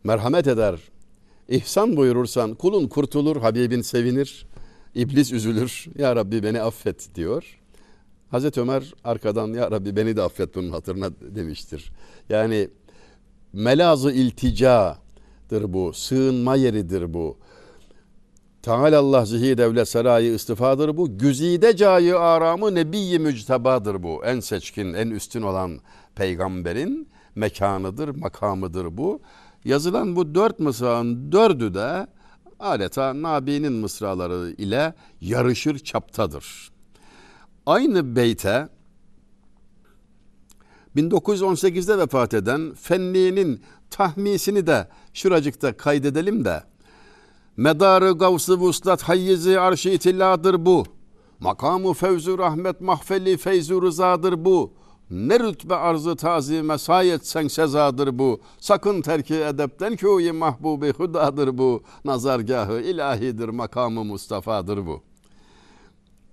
merhamet 0.04 0.46
eder, 0.46 0.80
ihsan 1.48 1.96
buyurursan 1.96 2.54
kulun 2.54 2.88
kurtulur, 2.88 3.36
Habibin 3.36 3.80
sevinir, 3.80 4.46
iblis 4.94 5.32
üzülür. 5.32 5.86
Ya 5.98 6.16
Rabbi 6.16 6.42
beni 6.42 6.62
affet 6.62 7.14
diyor. 7.14 7.60
Hazreti 8.34 8.60
Ömer 8.60 8.94
arkadan 9.04 9.52
ya 9.52 9.70
Rabbi 9.70 9.96
beni 9.96 10.16
de 10.16 10.22
affet 10.22 10.54
bunun 10.54 10.70
hatırına 10.70 11.10
demiştir. 11.20 11.92
Yani 12.28 12.68
melazı 13.52 14.10
ilticadır 14.10 15.72
bu, 15.72 15.92
sığınma 15.92 16.56
yeridir 16.56 17.14
bu. 17.14 17.38
Teala 18.62 18.98
Allah 18.98 19.24
zihi 19.24 19.58
devlet 19.58 19.88
sarayı 19.88 20.34
istifadır 20.34 20.96
bu. 20.96 21.18
Güzide 21.18 21.76
cayı 21.76 22.18
aramı 22.18 22.74
nebiyyi 22.74 23.18
müctebadır 23.18 24.02
bu. 24.02 24.24
En 24.24 24.40
seçkin, 24.40 24.94
en 24.94 25.10
üstün 25.10 25.42
olan 25.42 25.80
peygamberin 26.14 27.08
mekanıdır, 27.34 28.08
makamıdır 28.08 28.96
bu. 28.96 29.20
Yazılan 29.64 30.16
bu 30.16 30.34
dört 30.34 30.60
mısranın 30.60 31.32
dördü 31.32 31.74
de 31.74 32.06
adeta 32.60 33.22
Nabi'nin 33.22 33.72
mısraları 33.72 34.54
ile 34.58 34.94
yarışır 35.20 35.78
çaptadır. 35.78 36.73
Aynı 37.66 38.16
beyte 38.16 38.68
1918'de 40.96 41.98
vefat 41.98 42.34
eden 42.34 42.74
Fenni'nin 42.74 43.62
tahmisini 43.90 44.66
de 44.66 44.88
şuracıkta 45.14 45.76
kaydedelim 45.76 46.44
de 46.44 46.62
Medarı 47.56 48.12
gavsı 48.12 48.58
vuslat 48.58 49.02
hayyizi 49.02 49.60
arşı 49.60 49.88
itilladır 49.88 50.66
bu. 50.66 50.84
Makamı 51.40 51.94
fevzu 51.94 52.38
rahmet 52.38 52.80
mahfeli 52.80 53.36
feyzu 53.36 53.82
rızadır 53.82 54.44
bu. 54.44 54.72
Ne 55.10 55.40
rütbe 55.40 55.74
arzı 55.74 56.16
tazime 56.16 56.78
sayet 56.78 57.26
sen 57.26 57.48
sezadır 57.48 58.18
bu. 58.18 58.40
Sakın 58.58 59.02
terki 59.02 59.34
edepten 59.34 59.96
köyü 59.96 60.32
mahbubi 60.32 60.92
hudadır 60.92 61.58
bu. 61.58 61.82
Nazargahı 62.04 62.80
ilahidir 62.80 63.48
makamı 63.48 64.04
Mustafa'dır 64.04 64.86
bu. 64.86 65.02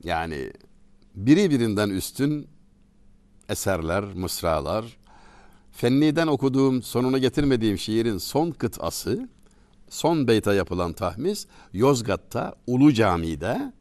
Yani 0.04 0.52
biri 1.15 1.50
birinden 1.50 1.89
üstün 1.89 2.48
eserler, 3.50 4.03
mısralar. 4.03 4.98
Fenni'den 5.72 6.27
okuduğum, 6.27 6.84
sonuna 6.84 7.18
getirmediğim 7.18 7.77
şiirin 7.77 8.18
son 8.18 8.51
kıtası, 8.51 9.30
son 9.89 10.27
beyte 10.27 10.53
yapılan 10.53 10.94
tahmis 10.94 11.48
Yozgat'ta 11.74 12.56
Ulu 12.68 12.94
Cami'de 12.94 13.74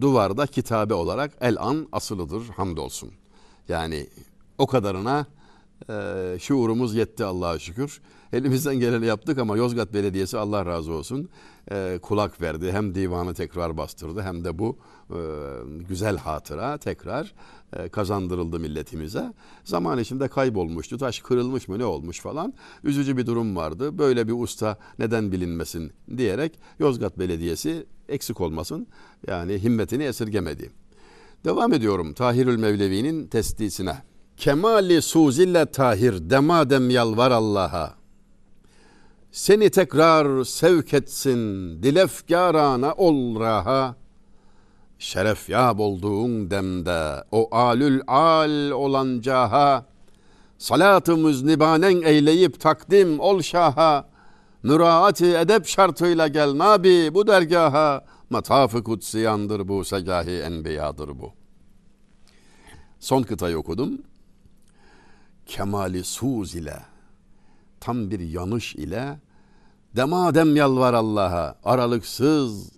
duvarda 0.00 0.46
kitabe 0.46 0.94
olarak 0.94 1.32
el 1.40 1.56
an 1.60 1.88
asılıdır 1.92 2.48
hamdolsun. 2.48 3.10
Yani 3.68 4.06
o 4.58 4.66
kadarına 4.66 5.26
e, 5.90 6.36
şuurumuz 6.40 6.94
yetti 6.94 7.24
Allah'a 7.24 7.58
şükür. 7.58 8.00
Elimizden 8.32 8.80
geleni 8.80 9.06
yaptık 9.06 9.38
ama 9.38 9.56
Yozgat 9.56 9.94
Belediyesi 9.94 10.38
Allah 10.38 10.66
razı 10.66 10.92
olsun 10.92 11.28
e, 11.70 11.98
kulak 12.02 12.40
verdi. 12.40 12.72
Hem 12.72 12.94
divanı 12.94 13.34
tekrar 13.34 13.76
bastırdı 13.76 14.22
hem 14.22 14.44
de 14.44 14.58
bu 14.58 14.78
e, 15.10 15.18
güzel 15.88 16.16
hatıra 16.16 16.78
tekrar 16.78 17.34
e, 17.72 17.88
kazandırıldı 17.88 18.60
milletimize. 18.60 19.32
Zaman 19.64 19.98
içinde 19.98 20.28
kaybolmuştu. 20.28 20.98
Taş 20.98 21.20
kırılmış 21.20 21.68
mı 21.68 21.78
ne 21.78 21.84
olmuş 21.84 22.20
falan. 22.20 22.54
Üzücü 22.84 23.16
bir 23.16 23.26
durum 23.26 23.56
vardı. 23.56 23.98
Böyle 23.98 24.28
bir 24.28 24.32
usta 24.32 24.78
neden 24.98 25.32
bilinmesin 25.32 25.92
diyerek 26.16 26.58
Yozgat 26.78 27.18
Belediyesi 27.18 27.86
eksik 28.08 28.40
olmasın. 28.40 28.86
Yani 29.26 29.62
himmetini 29.62 30.04
esirgemedi. 30.04 30.70
Devam 31.44 31.72
ediyorum 31.72 32.14
Tahirül 32.14 32.56
Mevlevi'nin 32.58 33.26
testisine. 33.26 33.96
Kemali 34.36 35.02
suzille 35.02 35.66
tahir 35.66 36.30
demadem 36.30 36.90
yalvar 36.90 37.30
Allah'a. 37.30 37.97
Seni 39.32 39.70
tekrar 39.70 40.44
sevk 40.44 40.94
etsin 40.94 41.38
dilefkarana 41.82 42.92
ol 42.92 43.40
raha. 43.40 43.96
Şeref 44.98 45.48
yab 45.48 45.78
olduğun 45.78 46.50
demde 46.50 47.24
o 47.32 47.48
alül 47.56 48.00
al 48.06 48.70
olan 48.70 49.20
caha. 49.20 49.86
Salatı 50.58 51.16
müznibanen 51.16 52.02
eyleyip 52.02 52.60
takdim 52.60 53.20
ol 53.20 53.42
şaha. 53.42 54.08
Müraati 54.62 55.26
edep 55.26 55.66
şartıyla 55.66 56.28
gel 56.28 56.58
nabi 56.58 57.14
bu 57.14 57.26
dergaha. 57.26 58.04
Mataf-ı 58.30 58.82
kutsiyandır 58.82 59.68
bu, 59.68 59.84
segahi 59.84 60.30
enbiyadır 60.30 61.08
bu. 61.08 61.32
Son 63.00 63.22
kıtayı 63.22 63.58
okudum. 63.58 64.02
Kemali 65.46 66.04
suz 66.04 66.54
ile, 66.54 66.76
tam 67.80 68.10
bir 68.10 68.20
yanış 68.20 68.74
ile, 68.74 69.18
demadem 69.96 70.56
yalvar 70.56 70.94
Allah'a, 70.94 71.58
aralıksız, 71.64 72.70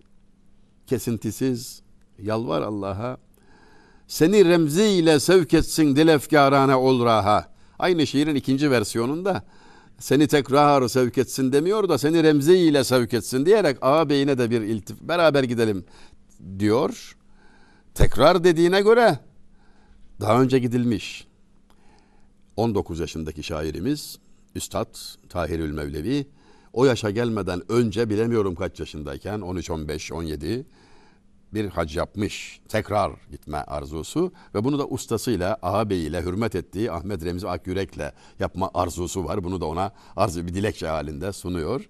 kesintisiz 0.86 1.82
yalvar 2.22 2.62
Allah'a. 2.62 3.18
Seni 4.06 4.44
remziyle 4.44 5.20
sevk 5.20 5.54
etsin 5.54 5.96
dilefkarane 5.96 6.76
ol 6.76 7.04
raha. 7.04 7.50
Aynı 7.78 8.06
şiirin 8.06 8.34
ikinci 8.34 8.70
versiyonunda 8.70 9.42
seni 10.00 10.26
tekrar 10.26 10.88
sevk 10.88 11.18
etsin 11.18 11.52
demiyor 11.52 11.88
da 11.88 11.98
seni 11.98 12.22
Remzi 12.22 12.56
ile 12.56 12.84
sevk 12.84 13.14
etsin 13.14 13.46
diyerek 13.46 13.78
ağabeyine 13.82 14.38
de 14.38 14.50
bir 14.50 14.60
iltif 14.60 15.00
beraber 15.00 15.44
gidelim 15.44 15.84
diyor. 16.58 17.16
Tekrar 17.94 18.44
dediğine 18.44 18.80
göre 18.80 19.18
daha 20.20 20.42
önce 20.42 20.58
gidilmiş. 20.58 21.26
19 22.56 23.00
yaşındaki 23.00 23.42
şairimiz 23.42 24.18
Üstad 24.54 24.98
Tahirül 25.28 25.72
Mevlevi 25.72 26.26
o 26.72 26.84
yaşa 26.84 27.10
gelmeden 27.10 27.62
önce 27.72 28.10
bilemiyorum 28.10 28.54
kaç 28.54 28.80
yaşındayken 28.80 29.40
13 29.40 29.70
15 29.70 30.12
17 30.12 30.66
bir 31.54 31.68
hac 31.68 31.96
yapmış. 31.96 32.60
Tekrar 32.68 33.12
gitme 33.30 33.56
arzusu 33.58 34.32
ve 34.54 34.64
bunu 34.64 34.78
da 34.78 34.86
ustasıyla, 34.86 35.58
ağabeyiyle 35.62 36.22
hürmet 36.22 36.54
ettiği 36.54 36.92
Ahmet 36.92 37.24
Remzi 37.24 37.48
Akyürek'le 37.48 38.12
yapma 38.38 38.70
arzusu 38.74 39.24
var. 39.24 39.44
Bunu 39.44 39.60
da 39.60 39.66
ona 39.66 39.92
arzu 40.16 40.46
bir 40.46 40.54
dilekçe 40.54 40.86
halinde 40.86 41.32
sunuyor. 41.32 41.88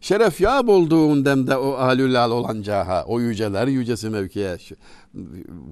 Şeref 0.00 0.40
ya 0.40 0.66
bulduğun 0.66 1.24
demde 1.24 1.56
o 1.56 1.72
alülal 1.72 2.30
olancaha, 2.30 3.04
o 3.04 3.20
yüceler 3.20 3.66
yücesi 3.66 4.10
mevkiye 4.10 4.56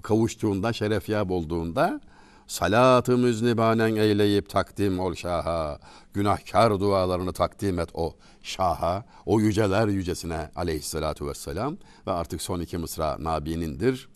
kavuştuğunda, 0.03 0.73
şeref 0.73 1.09
ya 1.09 1.29
bulduğunda 1.29 2.01
salatı 2.49 3.19
müznibanen 3.19 3.97
eyleyip 3.97 4.49
takdim 4.49 5.01
ol 5.01 5.15
şaha. 5.15 5.79
Günahkar 6.15 6.81
dualarını 6.81 7.33
takdim 7.33 7.79
et 7.79 7.89
o 7.95 8.17
şaha, 8.43 9.05
o 9.27 9.41
yüceler 9.41 9.89
yücesine 9.89 10.51
aleyhissalatu 10.57 11.29
vesselam 11.29 11.77
ve 12.07 12.11
artık 12.11 12.43
son 12.43 12.61
iki 12.61 12.79
mısra 12.79 13.17
Nabi'nindir. 13.21 14.09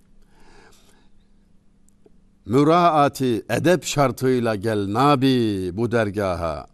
Müraati 2.46 3.44
edep 3.50 3.84
şartıyla 3.84 4.54
gel 4.54 4.92
Nabi 4.92 5.70
bu 5.76 5.92
dergaha. 5.92 6.66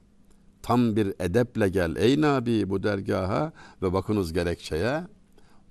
Tam 0.63 0.97
bir 0.97 1.15
edeple 1.21 1.69
gel 1.69 1.97
ey 1.97 2.21
Nabi 2.21 2.71
bu 2.71 2.83
dergaha 2.83 3.53
ve 3.83 3.93
bakınız 3.93 4.33
gerekçeye. 4.33 5.03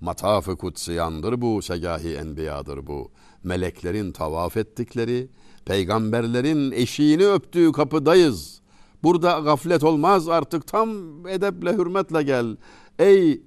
Mataf-ı 0.00 0.56
kutsiyandır 0.56 1.40
bu, 1.40 1.62
segahi 1.62 2.14
enbiyadır 2.14 2.86
bu. 2.86 3.10
Meleklerin 3.44 4.12
tavaf 4.12 4.56
ettikleri, 4.56 5.28
peygamberlerin 5.68 6.72
eşiğini 6.72 7.26
öptüğü 7.26 7.72
kapıdayız. 7.72 8.60
Burada 9.02 9.38
gaflet 9.38 9.84
olmaz 9.84 10.28
artık 10.28 10.66
tam 10.66 10.88
edeple 11.26 11.72
hürmetle 11.72 12.22
gel. 12.22 12.56
Ey 12.98 13.42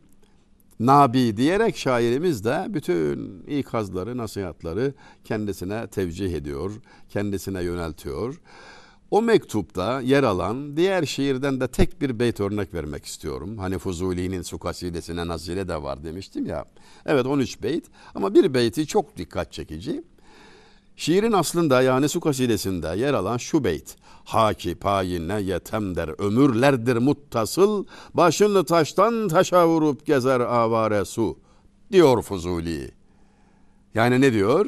Nabi 0.79 1.37
diyerek 1.37 1.77
şairimiz 1.77 2.43
de 2.43 2.65
bütün 2.69 3.43
ikazları, 3.47 4.17
nasihatları 4.17 4.93
kendisine 5.23 5.87
tevcih 5.87 6.33
ediyor, 6.33 6.71
kendisine 7.09 7.63
yöneltiyor. 7.63 8.41
O 9.11 9.21
mektupta 9.21 10.01
yer 10.01 10.23
alan 10.23 10.77
diğer 10.77 11.05
şiirden 11.05 11.59
de 11.61 11.67
tek 11.67 12.01
bir 12.01 12.19
beyt 12.19 12.39
örnek 12.39 12.73
vermek 12.73 13.05
istiyorum. 13.05 13.57
Hani 13.57 13.77
Fuzuli'nin 13.77 14.41
su 14.41 14.59
kasidesine 14.59 15.27
nazire 15.27 15.67
de 15.67 15.83
var 15.83 16.03
demiştim 16.03 16.45
ya. 16.45 16.65
Evet 17.05 17.25
13 17.25 17.63
beyt 17.63 17.85
ama 18.15 18.33
bir 18.35 18.53
beyti 18.53 18.87
çok 18.87 19.17
dikkat 19.17 19.51
çekici. 19.51 20.03
Şiirin 20.95 21.31
aslında 21.31 21.81
yani 21.81 22.09
su 22.09 22.19
kasidesinde 22.19 22.87
yer 22.87 23.13
alan 23.13 23.37
şu 23.37 23.63
beyt. 23.63 23.95
Haki 24.23 24.75
payine 24.75 25.41
yetem 25.41 25.95
der 25.95 26.09
ömürlerdir 26.21 26.97
muttasıl 26.97 27.85
başını 28.13 28.65
taştan 28.65 29.27
taşa 29.27 29.67
vurup 29.67 30.05
gezer 30.05 30.39
avare 30.39 31.05
su 31.05 31.37
diyor 31.91 32.21
Fuzuli. 32.21 32.91
Yani 33.95 34.21
ne 34.21 34.33
diyor? 34.33 34.67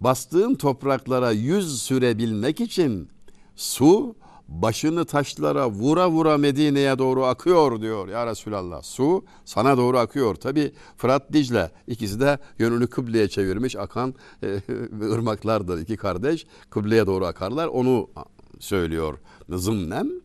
Bastığın 0.00 0.54
topraklara 0.54 1.30
yüz 1.30 1.82
sürebilmek 1.82 2.60
için 2.60 3.08
su 3.56 4.14
başını 4.48 5.04
taşlara 5.04 5.70
vura 5.70 6.10
vura 6.10 6.38
Medine'ye 6.38 6.98
doğru 6.98 7.24
akıyor 7.24 7.80
diyor 7.80 8.08
ya 8.08 8.26
Resulallah. 8.26 8.82
Su 8.82 9.24
sana 9.44 9.76
doğru 9.76 9.98
akıyor. 9.98 10.34
Tabi 10.34 10.72
Fırat 10.96 11.32
Dicle 11.32 11.70
ikisi 11.86 12.20
de 12.20 12.38
yönünü 12.58 12.86
kıbleye 12.86 13.28
çevirmiş 13.28 13.76
akan 13.76 14.14
e, 14.42 14.46
ırmaklardır 15.02 15.78
iki 15.78 15.96
kardeş. 15.96 16.46
Kıbleye 16.70 17.06
doğru 17.06 17.26
akarlar 17.26 17.66
onu 17.66 18.10
söylüyor 18.58 19.18
zımnen. 19.48 20.22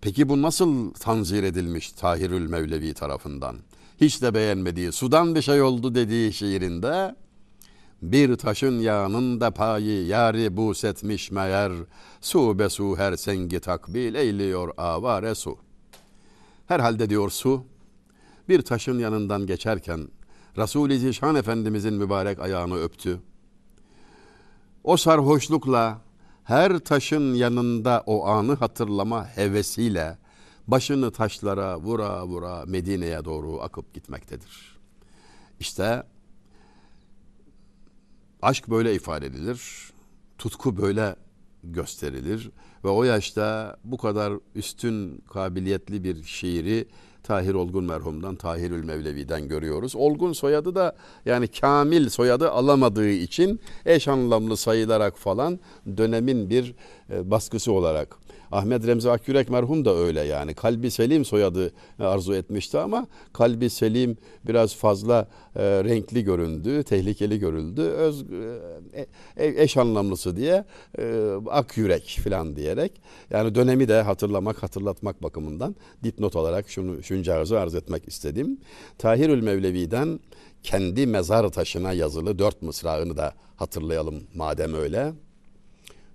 Peki 0.00 0.28
bu 0.28 0.42
nasıl 0.42 0.94
tanzir 0.94 1.42
edilmiş 1.42 1.92
Tahirül 1.92 2.48
Mevlevi 2.48 2.94
tarafından? 2.94 3.56
Hiç 4.00 4.22
de 4.22 4.34
beğenmediği 4.34 4.92
sudan 4.92 5.34
bir 5.34 5.42
şey 5.42 5.62
oldu 5.62 5.94
dediği 5.94 6.32
şiirinde 6.32 7.14
bir 8.12 8.36
taşın 8.36 8.78
yağının 8.78 9.50
payı 9.50 10.06
yari 10.06 10.56
bu 10.56 10.74
setmiş 10.74 11.30
meğer. 11.30 11.72
Su 12.20 12.58
be 12.58 12.68
su 12.68 12.96
her 12.96 13.16
sengi 13.16 13.60
takbil 13.60 14.14
eyliyor 14.14 14.74
avare 14.76 15.34
su. 15.34 15.56
Herhalde 16.66 17.10
diyor 17.10 17.30
su 17.30 17.64
bir 18.48 18.62
taşın 18.62 18.98
yanından 18.98 19.46
geçerken 19.46 20.08
Resul-i 20.56 20.98
Zişan 20.98 21.34
Efendimizin 21.34 21.94
mübarek 21.94 22.40
ayağını 22.40 22.76
öptü. 22.76 23.20
O 24.84 24.96
sarhoşlukla 24.96 25.98
her 26.44 26.78
taşın 26.78 27.34
yanında 27.34 28.02
o 28.06 28.26
anı 28.26 28.54
hatırlama 28.54 29.26
hevesiyle 29.26 30.18
başını 30.66 31.10
taşlara 31.10 31.78
vura 31.78 32.26
vura 32.26 32.64
Medine'ye 32.66 33.24
doğru 33.24 33.60
akıp 33.62 33.94
gitmektedir. 33.94 34.78
İşte 35.60 36.02
Aşk 38.44 38.70
böyle 38.70 38.94
ifade 38.94 39.26
edilir. 39.26 39.60
Tutku 40.38 40.76
böyle 40.76 41.16
gösterilir 41.62 42.50
ve 42.84 42.88
o 42.88 43.04
yaşta 43.04 43.76
bu 43.84 43.96
kadar 43.96 44.32
üstün 44.54 45.22
kabiliyetli 45.32 46.04
bir 46.04 46.22
şiiri 46.24 46.88
Tahir 47.22 47.54
Olgun 47.54 47.84
merhumdan 47.84 48.36
Tahirül 48.36 48.84
Mevlevi'den 48.84 49.48
görüyoruz. 49.48 49.96
Olgun 49.96 50.32
soyadı 50.32 50.74
da 50.74 50.96
yani 51.24 51.48
kamil 51.48 52.08
soyadı 52.08 52.50
alamadığı 52.50 53.10
için 53.10 53.60
eş 53.86 54.08
anlamlı 54.08 54.56
sayılarak 54.56 55.18
falan 55.18 55.60
dönemin 55.96 56.50
bir 56.50 56.74
e, 57.10 57.30
baskısı 57.30 57.72
olarak 57.72 58.16
Ahmet 58.54 58.86
Remzi 58.86 59.10
Akyürek 59.10 59.50
merhum 59.50 59.84
da 59.84 59.96
öyle 59.96 60.20
yani. 60.20 60.54
Kalbi 60.54 60.90
Selim 60.90 61.24
soyadı 61.24 61.72
arzu 61.98 62.34
etmişti 62.34 62.78
ama 62.78 63.06
Kalbi 63.32 63.70
Selim 63.70 64.16
biraz 64.46 64.76
fazla 64.76 65.28
e, 65.56 65.62
renkli 65.62 66.24
göründü, 66.24 66.82
tehlikeli 66.82 67.38
görüldü. 67.38 67.82
Öz, 67.82 68.24
e, 68.92 69.06
e 69.36 69.62
eş 69.62 69.76
anlamlısı 69.76 70.36
diye 70.36 70.64
e, 70.98 71.32
Akyürek 71.50 72.20
falan 72.24 72.56
diyerek 72.56 72.92
yani 73.30 73.54
dönemi 73.54 73.88
de 73.88 74.02
hatırlamak, 74.02 74.62
hatırlatmak 74.62 75.22
bakımından 75.22 75.76
dipnot 76.04 76.36
olarak 76.36 76.68
şunu 76.68 77.02
şuncağızı 77.02 77.60
arz 77.60 77.74
etmek 77.74 78.08
istedim. 78.08 78.58
Tahirül 78.98 79.42
Mevlevi'den 79.42 80.20
kendi 80.62 81.06
mezar 81.06 81.48
taşına 81.48 81.92
yazılı 81.92 82.38
dört 82.38 82.62
mısrağını 82.62 83.16
da 83.16 83.34
hatırlayalım 83.56 84.22
madem 84.34 84.74
öyle. 84.74 85.12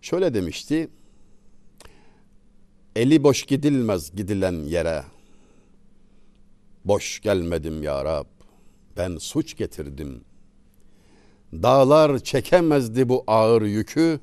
Şöyle 0.01 0.33
demişti. 0.33 0.89
Eli 2.99 3.23
boş 3.23 3.43
gidilmez 3.43 4.15
gidilen 4.15 4.53
yere. 4.53 5.03
Boş 6.85 7.19
gelmedim 7.19 7.83
ya 7.83 8.05
Rab. 8.05 8.25
Ben 8.97 9.17
suç 9.17 9.57
getirdim. 9.57 10.23
Dağlar 11.53 12.19
çekemezdi 12.19 13.09
bu 13.09 13.23
ağır 13.27 13.61
yükü. 13.61 14.19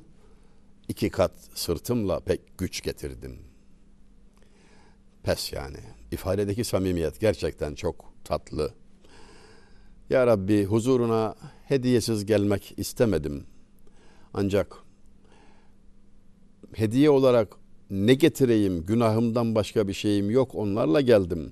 İki 0.87 1.09
kat 1.09 1.31
sırtımla 1.53 2.19
pek 2.19 2.57
güç 2.57 2.81
getirdim. 2.81 3.39
Pes 5.23 5.53
yani. 5.53 5.79
İfadedeki 6.11 6.63
samimiyet 6.63 7.19
gerçekten 7.19 7.75
çok 7.75 8.13
tatlı. 8.23 8.73
Ya 10.09 10.27
Rabbi 10.27 10.65
huzuruna 10.65 11.35
hediyesiz 11.65 12.25
gelmek 12.25 12.73
istemedim. 12.77 13.45
Ancak 14.33 14.77
hediye 16.73 17.09
olarak 17.09 17.57
ne 17.89 18.13
getireyim 18.13 18.85
günahımdan 18.85 19.55
başka 19.55 19.87
bir 19.87 19.93
şeyim 19.93 20.29
yok 20.29 20.55
onlarla 20.55 21.01
geldim. 21.01 21.51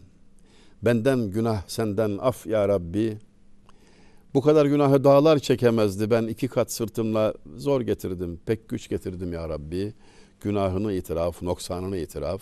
Benden 0.82 1.32
günah 1.32 1.68
senden 1.68 2.18
af 2.18 2.48
ya 2.48 2.68
Rabbi. 2.68 3.18
Bu 4.34 4.42
kadar 4.42 4.66
günahı 4.66 5.04
dağlar 5.04 5.40
çekemezdi. 5.40 6.12
Ben 6.12 6.28
iki 6.28 6.48
kat 6.48 6.72
sırtımla 6.72 7.34
zor 7.56 7.82
getirdim. 7.82 8.40
Pek 8.46 8.70
güç 8.70 8.90
getirdim 8.90 9.34
ya 9.34 9.50
Rabbi. 9.50 9.94
Günahını 10.42 10.94
itiraf, 10.94 11.42
noksanını 11.42 11.98
itiraf. 11.98 12.42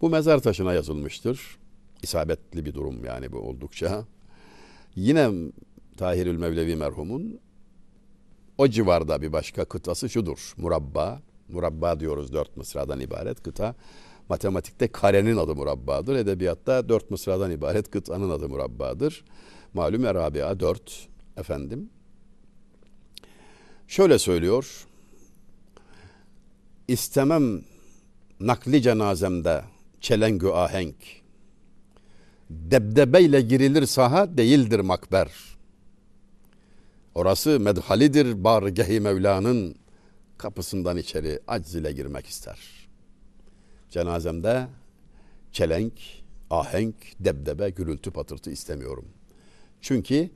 Bu 0.00 0.10
mezar 0.10 0.38
taşına 0.38 0.72
yazılmıştır. 0.72 1.58
İsabetli 2.02 2.64
bir 2.64 2.74
durum 2.74 3.04
yani 3.04 3.32
bu 3.32 3.38
oldukça. 3.38 4.04
Yine 4.96 5.30
Tahirül 5.96 6.38
Mevlevi 6.38 6.76
merhumun 6.76 7.40
o 8.58 8.68
civarda 8.68 9.22
bir 9.22 9.32
başka 9.32 9.64
kıtası 9.64 10.08
şudur. 10.08 10.54
Murabba 10.56 11.22
murabba 11.48 12.00
diyoruz 12.00 12.32
dört 12.32 12.56
mısradan 12.56 13.00
ibaret 13.00 13.42
kıta. 13.42 13.74
Matematikte 14.28 14.88
karenin 14.88 15.36
adı 15.36 15.54
murabbadır. 15.54 16.16
Edebiyatta 16.16 16.88
dört 16.88 17.10
mısradan 17.10 17.50
ibaret 17.50 17.90
kıtanın 17.90 18.30
adı 18.30 18.48
murabbadır. 18.48 19.24
Malum 19.74 20.04
Erabia 20.04 20.60
dört 20.60 21.08
efendim. 21.36 21.90
Şöyle 23.88 24.18
söylüyor. 24.18 24.86
İstemem 26.88 27.62
nakli 28.40 28.82
cenazemde 28.82 29.64
çelengü 30.00 30.48
ahenk. 30.48 30.96
Debdebeyle 32.50 33.40
girilir 33.40 33.86
saha 33.86 34.38
değildir 34.38 34.80
makber. 34.80 35.28
Orası 37.14 37.60
medhalidir 37.60 38.44
bargehi 38.44 39.00
Mevla'nın 39.00 39.74
kapısından 40.38 40.96
içeri 40.96 41.40
aciz 41.48 41.74
ile 41.74 41.92
girmek 41.92 42.26
ister. 42.26 42.58
Cenazemde 43.90 44.66
çelenk, 45.52 45.92
ahenk, 46.50 46.94
debdebe, 47.20 47.70
gürültü 47.70 48.10
patırtı 48.10 48.50
istemiyorum. 48.50 49.04
Çünkü 49.80 50.30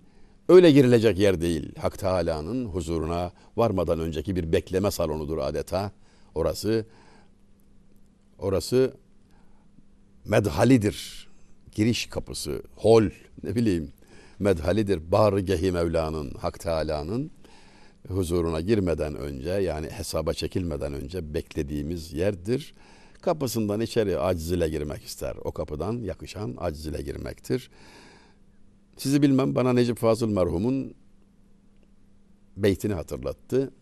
öyle 0.48 0.70
girilecek 0.70 1.18
yer 1.18 1.40
değil. 1.40 1.72
Hak 1.78 1.98
Teala'nın 1.98 2.64
huzuruna 2.64 3.32
varmadan 3.56 4.00
önceki 4.00 4.36
bir 4.36 4.52
bekleme 4.52 4.90
salonudur 4.90 5.38
adeta. 5.38 5.92
Orası 6.34 6.86
orası 8.38 8.92
medhalidir. 10.24 11.28
Giriş 11.74 12.06
kapısı, 12.06 12.62
hol, 12.76 13.04
ne 13.42 13.54
bileyim 13.54 13.92
medhalidir. 14.38 15.12
Bargehi 15.12 15.72
Mevla'nın, 15.72 16.34
Hak 16.34 16.60
Teala'nın 16.60 17.30
huzuruna 18.08 18.60
girmeden 18.60 19.14
önce 19.14 19.50
yani 19.50 19.90
hesaba 19.90 20.32
çekilmeden 20.32 20.92
önce 20.94 21.34
beklediğimiz 21.34 22.12
yerdir. 22.12 22.74
Kapısından 23.20 23.80
içeri 23.80 24.18
aciz 24.18 24.52
ile 24.52 24.68
girmek 24.68 25.04
ister. 25.04 25.36
O 25.44 25.52
kapıdan 25.52 25.92
yakışan 25.92 26.54
aciz 26.58 26.86
ile 26.86 27.02
girmektir. 27.02 27.70
Sizi 28.96 29.22
bilmem 29.22 29.54
bana 29.54 29.72
Necip 29.72 29.98
Fazıl 29.98 30.28
merhumun 30.28 30.94
beytini 32.56 32.94
hatırlattı. 32.94 33.72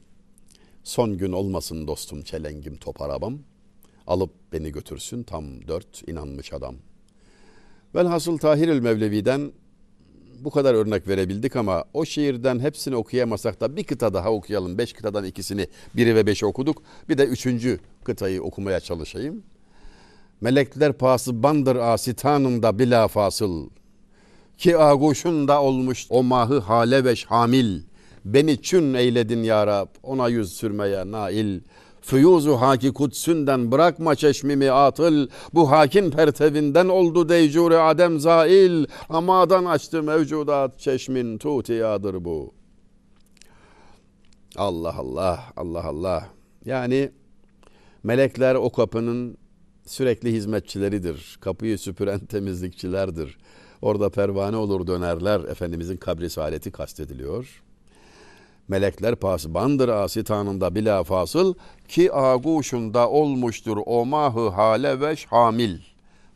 Son 0.84 1.18
gün 1.18 1.32
olmasın 1.32 1.86
dostum 1.86 2.22
çelengim 2.22 2.76
top 2.76 3.02
arabam. 3.02 3.38
Alıp 4.06 4.30
beni 4.52 4.72
götürsün 4.72 5.22
tam 5.22 5.68
dört 5.68 6.08
inanmış 6.08 6.52
adam. 6.52 6.76
Velhasıl 7.94 8.38
Tahirül 8.38 8.80
Mevlevi'den 8.80 9.52
bu 10.44 10.50
kadar 10.50 10.74
örnek 10.74 11.08
verebildik 11.08 11.56
ama 11.56 11.84
o 11.94 12.04
şiirden 12.04 12.58
hepsini 12.58 12.96
okuyamasak 12.96 13.60
da 13.60 13.76
bir 13.76 13.84
kıta 13.84 14.14
daha 14.14 14.32
okuyalım. 14.32 14.78
Beş 14.78 14.92
kıtadan 14.92 15.24
ikisini, 15.24 15.66
biri 15.96 16.14
ve 16.14 16.26
beşi 16.26 16.46
okuduk. 16.46 16.82
Bir 17.08 17.18
de 17.18 17.24
üçüncü 17.24 17.78
kıtayı 18.04 18.42
okumaya 18.42 18.80
çalışayım. 18.80 19.42
Melekler 20.40 20.92
pası 20.92 21.42
bandır 21.42 21.76
asitanında 21.76 22.78
bila 22.78 23.08
fasıl. 23.08 23.68
Ki 24.58 24.78
aguşunda 24.78 25.62
olmuş 25.62 26.06
o 26.10 26.22
mahı 26.22 26.58
hale 26.58 27.04
ve 27.04 27.16
şamil. 27.16 27.82
Beni 28.24 28.62
çün 28.62 28.94
eyledin 28.94 29.42
ya 29.42 29.66
Rab, 29.66 29.88
ona 30.02 30.28
yüz 30.28 30.52
sürmeye 30.52 31.10
nail. 31.10 31.60
Füyuzu 32.02 32.52
haki 32.52 32.92
kutsünden 32.92 33.72
bırakma 33.72 34.14
çeşmimi 34.14 34.70
atıl. 34.70 35.28
Bu 35.54 35.70
hakin 35.70 36.10
pertevinden 36.10 36.88
oldu 36.88 37.28
deycure 37.28 37.76
adem 37.76 38.20
zail. 38.20 38.86
Amadan 39.08 39.64
açtı 39.64 40.02
mevcudat 40.02 40.78
çeşmin 40.78 41.38
tutiyadır 41.38 42.24
bu. 42.24 42.54
Allah 44.56 44.94
Allah, 44.98 45.40
Allah 45.56 45.84
Allah. 45.84 46.28
Yani 46.64 47.10
melekler 48.02 48.54
o 48.54 48.72
kapının 48.72 49.36
sürekli 49.86 50.32
hizmetçileridir. 50.32 51.38
Kapıyı 51.40 51.78
süpüren 51.78 52.20
temizlikçilerdir. 52.20 53.38
Orada 53.82 54.10
pervane 54.10 54.56
olur 54.56 54.86
dönerler. 54.86 55.40
Efendimizin 55.40 55.96
kabri 55.96 56.30
saadeti 56.30 56.70
kastediliyor. 56.70 57.62
Melekler 58.70 59.16
pasbandır 59.16 59.88
asitanında 59.88 60.74
bila 60.74 61.04
fasıl 61.04 61.54
ki 61.88 62.14
aguşunda 62.14 63.10
olmuştur 63.10 63.78
o 63.86 64.06
mahı 64.06 64.48
hale 64.48 65.00
ve 65.00 65.16
şamil. 65.16 65.78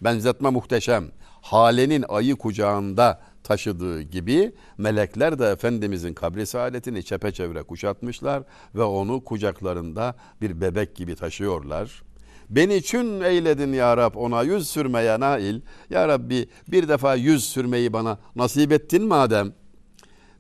Benzetme 0.01 0.51
muhteşem. 0.51 1.05
Halenin 1.43 2.05
ayı 2.09 2.37
kucağında 2.37 3.21
taşıdığı 3.43 4.03
gibi 4.03 4.53
melekler 4.79 5.39
de 5.39 5.47
Efendimizin 5.47 6.15
kabri 6.15 6.47
saadetini 6.47 7.05
çepeçevre 7.05 7.63
kuşatmışlar 7.63 8.43
ve 8.75 8.83
onu 8.83 9.25
kucaklarında 9.25 10.15
bir 10.41 10.61
bebek 10.61 10.97
gibi 10.97 11.17
taşıyorlar. 11.17 12.03
Beni 12.51 12.83
çün 12.83 13.21
eyledin 13.21 13.73
ya 13.73 13.97
Rab 13.97 14.15
ona 14.15 14.43
yüz 14.43 14.69
sürmeye 14.69 15.21
nail. 15.21 15.61
Ya 15.91 16.09
Rabbi 16.09 16.49
bir 16.69 16.89
defa 16.89 17.15
yüz 17.15 17.45
sürmeyi 17.45 17.93
bana 17.93 18.19
nasip 18.37 18.73
ettin 18.73 19.05
madem. 19.05 19.53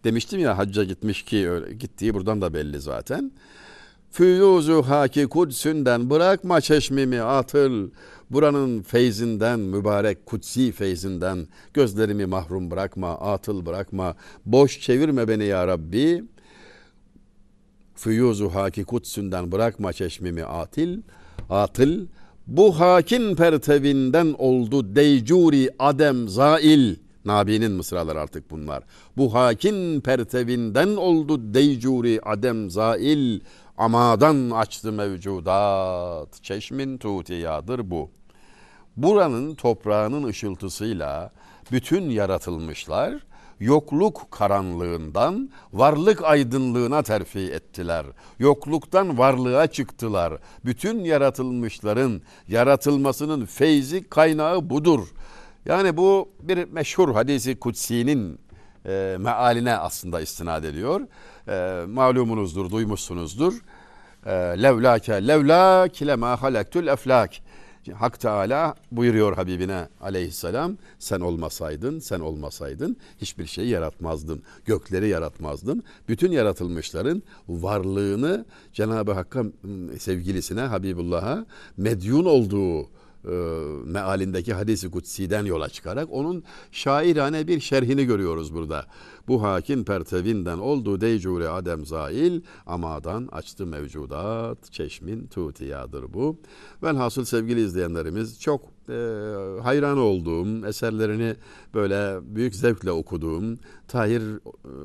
Demiştim 0.04 0.40
ya 0.40 0.58
hacca 0.58 0.84
gitmiş 0.84 1.22
ki 1.22 1.50
öyle, 1.50 1.74
gittiği 1.74 2.14
buradan 2.14 2.40
da 2.40 2.54
belli 2.54 2.80
zaten. 2.80 3.32
Füyuzu 4.10 4.82
haki 4.82 5.26
kudsünden 5.26 6.10
bırakma 6.10 6.60
çeşmimi 6.60 7.20
atıl. 7.20 7.90
Buranın 8.30 8.82
feyzinden, 8.82 9.60
mübarek 9.60 10.26
kutsi 10.26 10.72
feyzinden 10.72 11.46
gözlerimi 11.74 12.26
mahrum 12.26 12.70
bırakma, 12.70 13.18
atıl 13.18 13.66
bırakma. 13.66 14.16
Boş 14.46 14.80
çevirme 14.80 15.28
beni 15.28 15.44
ya 15.44 15.66
Rabbi. 15.66 16.24
Füyuzu 17.94 18.48
haki 18.54 18.84
kutsünden 18.84 19.52
bırakma 19.52 19.92
çeşmimi 19.92 20.44
atil, 20.44 20.98
atıl. 21.50 22.06
Bu 22.46 22.80
hakin 22.80 23.36
pertevinden 23.36 24.34
oldu 24.38 24.96
deycuri 24.96 25.70
adem 25.78 26.28
zail. 26.28 27.03
Nabi'nin 27.24 27.72
mısraları 27.72 28.20
artık 28.20 28.50
bunlar. 28.50 28.84
Bu 29.16 29.34
hakin 29.34 30.00
pertevinden 30.00 30.96
oldu 30.96 31.54
deycuri 31.54 32.20
adem 32.24 32.70
zail. 32.70 33.40
Amadan 33.78 34.50
açtı 34.50 34.92
mevcudat. 34.92 36.42
Çeşmin 36.42 36.98
tutiyadır 36.98 37.90
bu. 37.90 38.10
Buranın 38.96 39.54
toprağının 39.54 40.24
ışıltısıyla 40.24 41.32
bütün 41.72 42.10
yaratılmışlar 42.10 43.20
yokluk 43.60 44.30
karanlığından 44.30 45.50
varlık 45.72 46.24
aydınlığına 46.24 47.02
terfi 47.02 47.38
ettiler. 47.38 48.06
Yokluktan 48.38 49.18
varlığa 49.18 49.66
çıktılar. 49.66 50.32
Bütün 50.64 51.04
yaratılmışların 51.04 52.22
yaratılmasının 52.48 53.46
feyzi 53.46 54.08
kaynağı 54.08 54.70
budur. 54.70 55.08
Yani 55.66 55.96
bu 55.96 56.29
bir 56.42 56.64
meşhur 56.68 57.14
hadisi 57.14 57.59
kutsi'nin 57.59 58.38
e, 58.87 59.16
mealine 59.20 59.77
aslında 59.77 60.20
istinad 60.20 60.64
ediyor. 60.64 61.00
E, 61.48 61.87
malumunuzdur, 61.87 62.70
duymuşsunuzdur. 62.70 63.55
E, 64.27 64.33
levlake 64.33 65.29
levlak 65.29 66.03
lema 66.03 66.42
halaktul 66.42 66.87
eflak. 66.87 67.31
Hak 67.92 68.20
Teala 68.20 68.74
buyuruyor 68.92 69.37
Habibine 69.37 69.88
aleyhisselam 70.00 70.77
sen 70.98 71.20
olmasaydın 71.20 71.98
sen 71.98 72.20
olmasaydın 72.20 72.96
hiçbir 73.20 73.46
şey 73.46 73.68
yaratmazdın. 73.68 74.42
Gökleri 74.64 75.09
yaratmazdın. 75.09 75.83
Bütün 76.09 76.33
yaratılmışların 76.33 77.22
varlığını 77.48 78.44
Cenab-ı 78.72 79.12
Hakk'a 79.12 79.44
sevgilisine 79.98 80.61
Habibullah'a 80.61 81.46
medyun 81.77 82.24
olduğu 82.24 82.88
e, 83.24 83.34
mealindeki 83.84 84.54
hadisi 84.54 84.90
kutsi'den 84.90 85.44
yola 85.44 85.68
çıkarak 85.68 86.08
onun 86.10 86.44
şairane 86.72 87.46
bir 87.48 87.60
şerhini 87.60 88.04
görüyoruz 88.04 88.54
burada. 88.54 88.87
Bu 89.28 89.42
hakin 89.42 89.84
pertevinden 89.84 90.58
oldu 90.58 91.00
deycure 91.00 91.48
adem 91.48 91.87
zail 91.87 92.40
amadan 92.66 93.28
açtı 93.32 93.66
mevcudat 93.66 94.72
çeşmin 94.72 95.26
tutiyadır 95.26 96.14
bu. 96.14 96.37
Velhasıl 96.82 97.24
sevgili 97.24 97.60
izleyenlerimiz 97.60 98.40
çok 98.40 98.74
e, 98.88 98.94
hayran 99.62 99.98
olduğum, 99.98 100.66
eserlerini 100.66 101.37
böyle 101.74 102.18
büyük 102.37 102.54
zevkle 102.54 102.90
okuduğum 102.90 103.58
Tahir 103.88 104.20
e, 104.20 104.38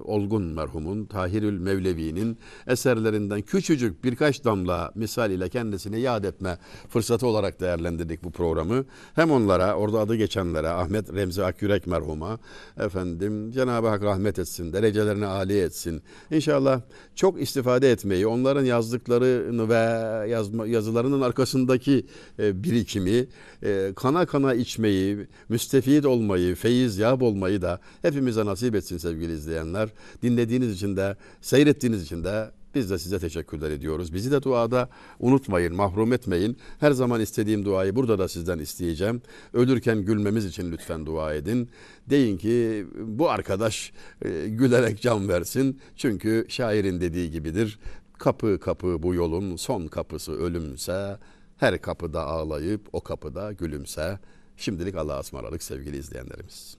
Olgun 0.03 0.43
merhumun, 0.43 1.05
Tahirül 1.05 1.59
Mevlevi'nin 1.59 2.37
eserlerinden 2.67 3.41
küçücük 3.41 4.03
birkaç 4.03 4.45
damla 4.45 4.91
misal 4.95 5.31
ile 5.31 5.49
kendisini 5.49 5.99
yad 5.99 6.23
etme 6.23 6.57
fırsatı 6.89 7.27
olarak 7.27 7.59
değerlendirdik 7.59 8.23
bu 8.23 8.31
programı. 8.31 8.85
Hem 9.15 9.31
onlara, 9.31 9.75
orada 9.75 9.99
adı 9.99 10.15
geçenlere, 10.15 10.67
Ahmet 10.67 11.13
Remzi 11.13 11.43
Akyürek 11.43 11.87
merhuma, 11.87 12.39
efendim 12.77 13.51
Cenab-ı 13.51 13.87
Hak 13.87 14.03
rahmet 14.29 14.39
etsin, 14.39 14.73
derecelerini 14.73 15.25
âli 15.25 15.59
etsin. 15.61 16.01
İnşallah 16.31 16.81
çok 17.15 17.41
istifade 17.41 17.91
etmeyi, 17.91 18.27
onların 18.27 18.65
yazdıklarını 18.65 19.69
ve 19.69 20.29
yazma, 20.29 20.67
yazılarının 20.67 21.21
arkasındaki 21.21 22.05
e, 22.39 22.63
birikimi, 22.63 23.27
e, 23.63 23.93
kana 23.95 24.25
kana 24.25 24.53
içmeyi, 24.53 25.27
müstefid 25.49 26.03
olmayı, 26.03 26.55
feyiz 26.55 26.97
yap 26.97 27.21
olmayı 27.21 27.61
da 27.61 27.79
hepimize 28.01 28.45
nasip 28.45 28.75
etsin 28.75 28.97
sevgili 28.97 29.33
izleyenler. 29.33 29.89
Dinlediğiniz 30.21 30.73
için 30.73 30.97
de, 30.97 31.15
seyrettiğiniz 31.41 32.03
için 32.03 32.23
de 32.23 32.51
biz 32.75 32.89
de 32.89 32.99
size 32.99 33.19
teşekkürler 33.19 33.71
ediyoruz. 33.71 34.13
Bizi 34.13 34.31
de 34.31 34.43
duada 34.43 34.89
unutmayın, 35.19 35.75
mahrum 35.75 36.13
etmeyin. 36.13 36.57
Her 36.79 36.91
zaman 36.91 37.21
istediğim 37.21 37.65
duayı 37.65 37.95
burada 37.95 38.19
da 38.19 38.27
sizden 38.27 38.59
isteyeceğim. 38.59 39.21
Ölürken 39.53 40.01
gülmemiz 40.01 40.45
için 40.45 40.71
lütfen 40.71 41.05
dua 41.05 41.33
edin. 41.33 41.69
Deyin 42.09 42.37
ki 42.37 42.85
bu 42.99 43.29
arkadaş 43.29 43.93
e, 44.21 44.47
gülerek 44.47 45.01
can 45.01 45.29
versin. 45.29 45.79
Çünkü 45.95 46.45
şairin 46.49 47.01
dediği 47.01 47.31
gibidir. 47.31 47.79
Kapı 48.17 48.59
kapı 48.59 49.03
bu 49.03 49.13
yolun 49.13 49.55
son 49.55 49.87
kapısı 49.87 50.31
ölümse 50.31 51.17
her 51.57 51.81
kapıda 51.81 52.25
ağlayıp 52.25 52.81
o 52.93 53.01
kapıda 53.01 53.51
gülümse. 53.51 54.19
Şimdilik 54.57 54.95
Allah'a 54.95 55.19
ısmarladık 55.19 55.63
sevgili 55.63 55.97
izleyenlerimiz. 55.97 56.77